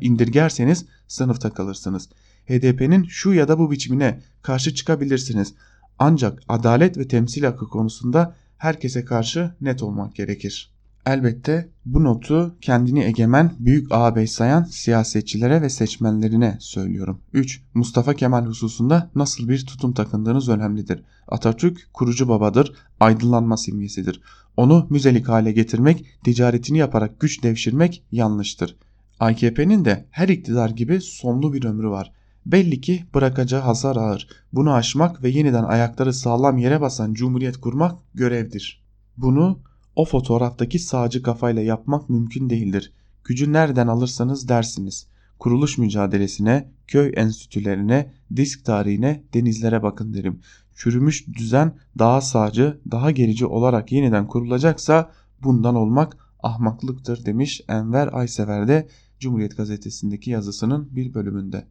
[0.00, 2.08] indirgerseniz sınıfta kalırsınız.
[2.46, 5.54] HDP'nin şu ya da bu biçimine karşı çıkabilirsiniz.
[5.98, 10.77] Ancak adalet ve temsil hakkı konusunda herkese karşı net olmak gerekir.
[11.08, 17.20] Elbette bu notu kendini egemen büyük ağabey sayan siyasetçilere ve seçmenlerine söylüyorum.
[17.32, 17.62] 3.
[17.74, 21.04] Mustafa Kemal hususunda nasıl bir tutum takındığınız önemlidir.
[21.28, 24.20] Atatürk kurucu babadır, aydınlanma simgesidir.
[24.56, 28.76] Onu müzelik hale getirmek, ticaretini yaparak güç devşirmek yanlıştır.
[29.20, 32.12] AKP'nin de her iktidar gibi sonlu bir ömrü var.
[32.46, 34.28] Belli ki bırakacağı hasar ağır.
[34.52, 38.82] Bunu aşmak ve yeniden ayakları sağlam yere basan cumhuriyet kurmak görevdir.
[39.16, 39.58] Bunu
[39.98, 42.92] o fotoğraftaki sağcı kafayla yapmak mümkün değildir.
[43.24, 45.06] Gücü nereden alırsanız dersiniz.
[45.38, 50.40] kuruluş mücadelesine, köy enstitülerine, disk tarihine, denizlere bakın derim.
[50.74, 55.10] Çürümüş düzen daha sağcı, daha gerici olarak yeniden kurulacaksa
[55.42, 58.88] bundan olmak ahmaklıktır demiş Enver Aysever de
[59.20, 61.66] Cumhuriyet Gazetesi'ndeki yazısının bir bölümünde.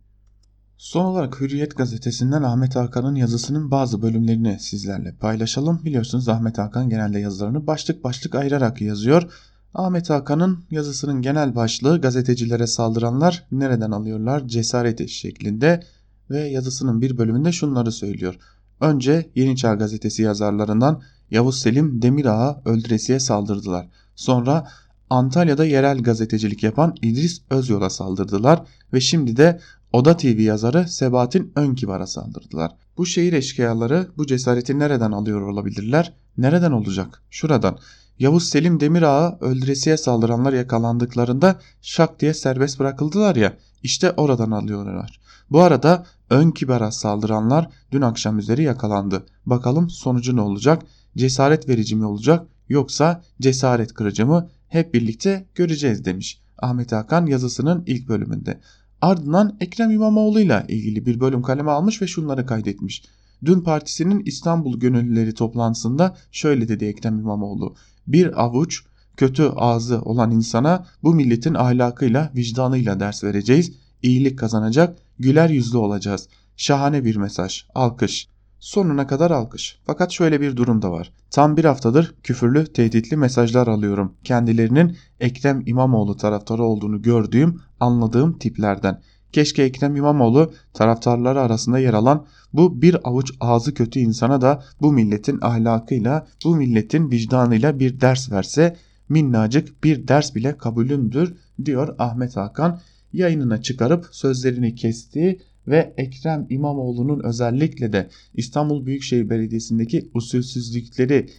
[0.78, 5.82] Son olarak Hürriyet gazetesinden Ahmet Hakan'ın yazısının bazı bölümlerini sizlerle paylaşalım.
[5.86, 9.32] Biliyorsunuz Ahmet Hakan genelde yazılarını başlık başlık ayırarak yazıyor.
[9.74, 15.84] Ahmet Hakan'ın yazısının genel başlığı gazetecilere saldıranlar nereden alıyorlar cesareti şeklinde
[16.30, 18.36] ve yazısının bir bölümünde şunları söylüyor.
[18.82, 21.02] Önce Yeni Çağ gazetesi yazarlarından
[21.32, 23.88] Yavuz Selim Demirağ'a öldüresiye saldırdılar.
[24.16, 24.68] Sonra
[25.10, 28.64] Antalya'da yerel gazetecilik yapan İdris Özyol'a saldırdılar
[28.94, 29.60] ve şimdi de
[29.94, 32.72] Oda TV yazarı Sebahattin Önkivar'a saldırdılar.
[32.98, 36.14] Bu şehir eşkıyaları bu cesareti nereden alıyor olabilirler?
[36.38, 37.22] Nereden olacak?
[37.30, 37.78] Şuradan.
[38.20, 45.20] Yavuz Selim Demirağ'a öldüresiye saldıranlar yakalandıklarında şak diye serbest bırakıldılar ya işte oradan alıyorlar.
[45.52, 49.26] Bu arada ön kibara saldıranlar dün akşam üzeri yakalandı.
[49.46, 50.82] Bakalım sonucu ne olacak?
[51.18, 54.50] Cesaret verici mi olacak yoksa cesaret kırıcı mı?
[54.68, 58.60] Hep birlikte göreceğiz demiş Ahmet Hakan yazısının ilk bölümünde.
[59.02, 63.04] Ardından Ekrem İmamoğlu ile ilgili bir bölüm kaleme almış ve şunları kaydetmiş.
[63.46, 67.76] Dün partisinin İstanbul Gönüllüleri toplantısında şöyle dedi Ekrem İmamoğlu.
[68.08, 68.84] Bir avuç
[69.18, 73.72] kötü ağzı olan insana bu milletin ahlakıyla, vicdanıyla ders vereceğiz.
[74.04, 76.28] İyilik kazanacak, güler yüzlü olacağız.
[76.58, 77.66] Şahane bir mesaj.
[77.76, 78.28] Alkış.
[78.60, 79.80] Sonuna kadar alkış.
[79.86, 81.12] Fakat şöyle bir durum da var.
[81.32, 84.14] Tam bir haftadır küfürlü, tehditli mesajlar alıyorum.
[84.24, 89.02] Kendilerinin Ekrem İmamoğlu taraftarı olduğunu gördüğüm, anladığım tiplerden.
[89.32, 94.92] Keşke Ekrem İmamoğlu taraftarları arasında yer alan bu bir avuç ağzı kötü insana da bu
[94.92, 98.76] milletin ahlakıyla, bu milletin vicdanıyla bir ders verse
[99.10, 101.36] minnacık bir ders bile kabulündür
[101.66, 102.80] diyor Ahmet Hakan
[103.14, 111.30] yayınına çıkarıp sözlerini kestiği ve Ekrem İmamoğlu'nun özellikle de İstanbul Büyükşehir Belediyesi'ndeki usulsüzlükleri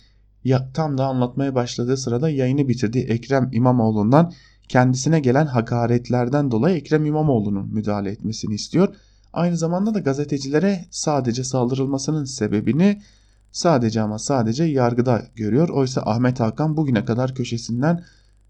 [0.74, 4.32] tam da anlatmaya başladığı sırada yayını bitirdiği Ekrem İmamoğlu'ndan
[4.68, 8.94] kendisine gelen hakaretlerden dolayı Ekrem İmamoğlu'nun müdahale etmesini istiyor.
[9.32, 13.02] Aynı zamanda da gazetecilere sadece saldırılmasının sebebini
[13.52, 15.68] sadece ama sadece yargıda görüyor.
[15.68, 18.04] Oysa Ahmet Hakan bugüne kadar köşesinden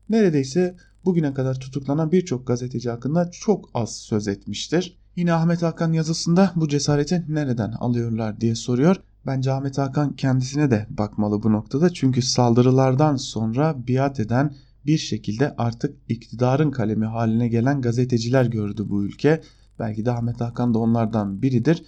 [0.08, 4.98] neredeyse bugüne kadar tutuklanan birçok gazeteci hakkında çok az söz etmiştir.
[5.18, 8.96] Yine Ahmet Hakan yazısında bu cesareti nereden alıyorlar diye soruyor.
[9.26, 11.92] Bence Ahmet Hakan kendisine de bakmalı bu noktada.
[11.92, 14.54] Çünkü saldırılardan sonra biat eden
[14.86, 19.42] bir şekilde artık iktidarın kalemi haline gelen gazeteciler gördü bu ülke.
[19.78, 21.84] Belki de Ahmet Hakan da onlardan biridir.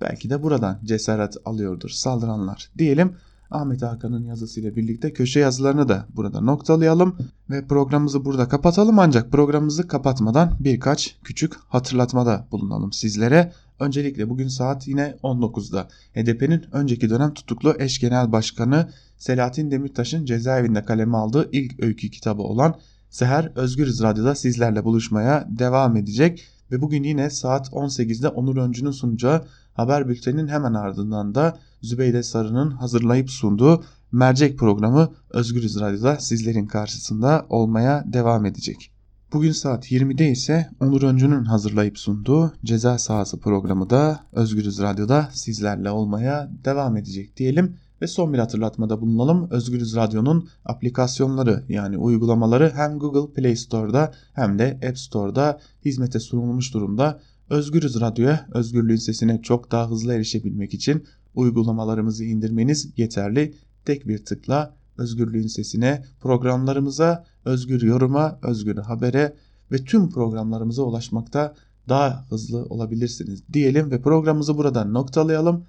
[0.00, 3.14] Belki de buradan cesaret alıyordur saldıranlar diyelim.
[3.50, 7.16] Ahmet Hakan'ın yazısıyla birlikte köşe yazılarını da burada noktalayalım
[7.50, 8.98] ve programımızı burada kapatalım.
[8.98, 13.52] Ancak programımızı kapatmadan birkaç küçük hatırlatmada bulunalım sizlere.
[13.80, 18.88] Öncelikle bugün saat yine 19'da HDP'nin önceki dönem tutuklu eş genel başkanı
[19.18, 22.74] Selahattin Demirtaş'ın cezaevinde kaleme aldığı ilk öykü kitabı olan
[23.10, 26.44] Seher Özgürüz Radyo'da sizlerle buluşmaya devam edecek.
[26.70, 29.44] Ve bugün yine saat 18'de Onur Öncü'nün sunacağı
[29.74, 37.46] haber bülteninin hemen ardından da Zübeyde Sarı'nın hazırlayıp sunduğu mercek programı Özgürüz Radyo'da sizlerin karşısında
[37.48, 38.90] olmaya devam edecek.
[39.32, 45.90] Bugün saat 20'de ise Onur Öncü'nün hazırlayıp sunduğu Ceza Sahası programı da Özgürüz Radyo'da sizlerle
[45.90, 47.76] olmaya devam edecek diyelim.
[48.02, 49.50] Ve son bir hatırlatmada bulunalım.
[49.50, 56.74] Özgürüz Radyo'nun aplikasyonları yani uygulamaları hem Google Play Store'da hem de App Store'da hizmete sunulmuş
[56.74, 57.20] durumda.
[57.50, 63.54] Özgürüz Radyo'ya, özgürlüğün sesine çok daha hızlı erişebilmek için uygulamalarımızı indirmeniz yeterli.
[63.84, 69.34] Tek bir tıkla özgürlüğün sesine, programlarımıza, özgür yoruma, özgür habere
[69.72, 71.54] ve tüm programlarımıza ulaşmakta
[71.88, 75.64] daha hızlı olabilirsiniz diyelim ve programımızı burada noktalayalım.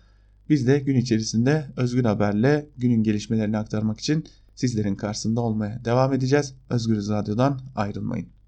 [0.49, 6.53] Biz de gün içerisinde Özgür Haber'le günün gelişmelerini aktarmak için sizlerin karşısında olmaya devam edeceğiz.
[6.69, 8.38] Özgürüz Radyo'dan ayrılmayın.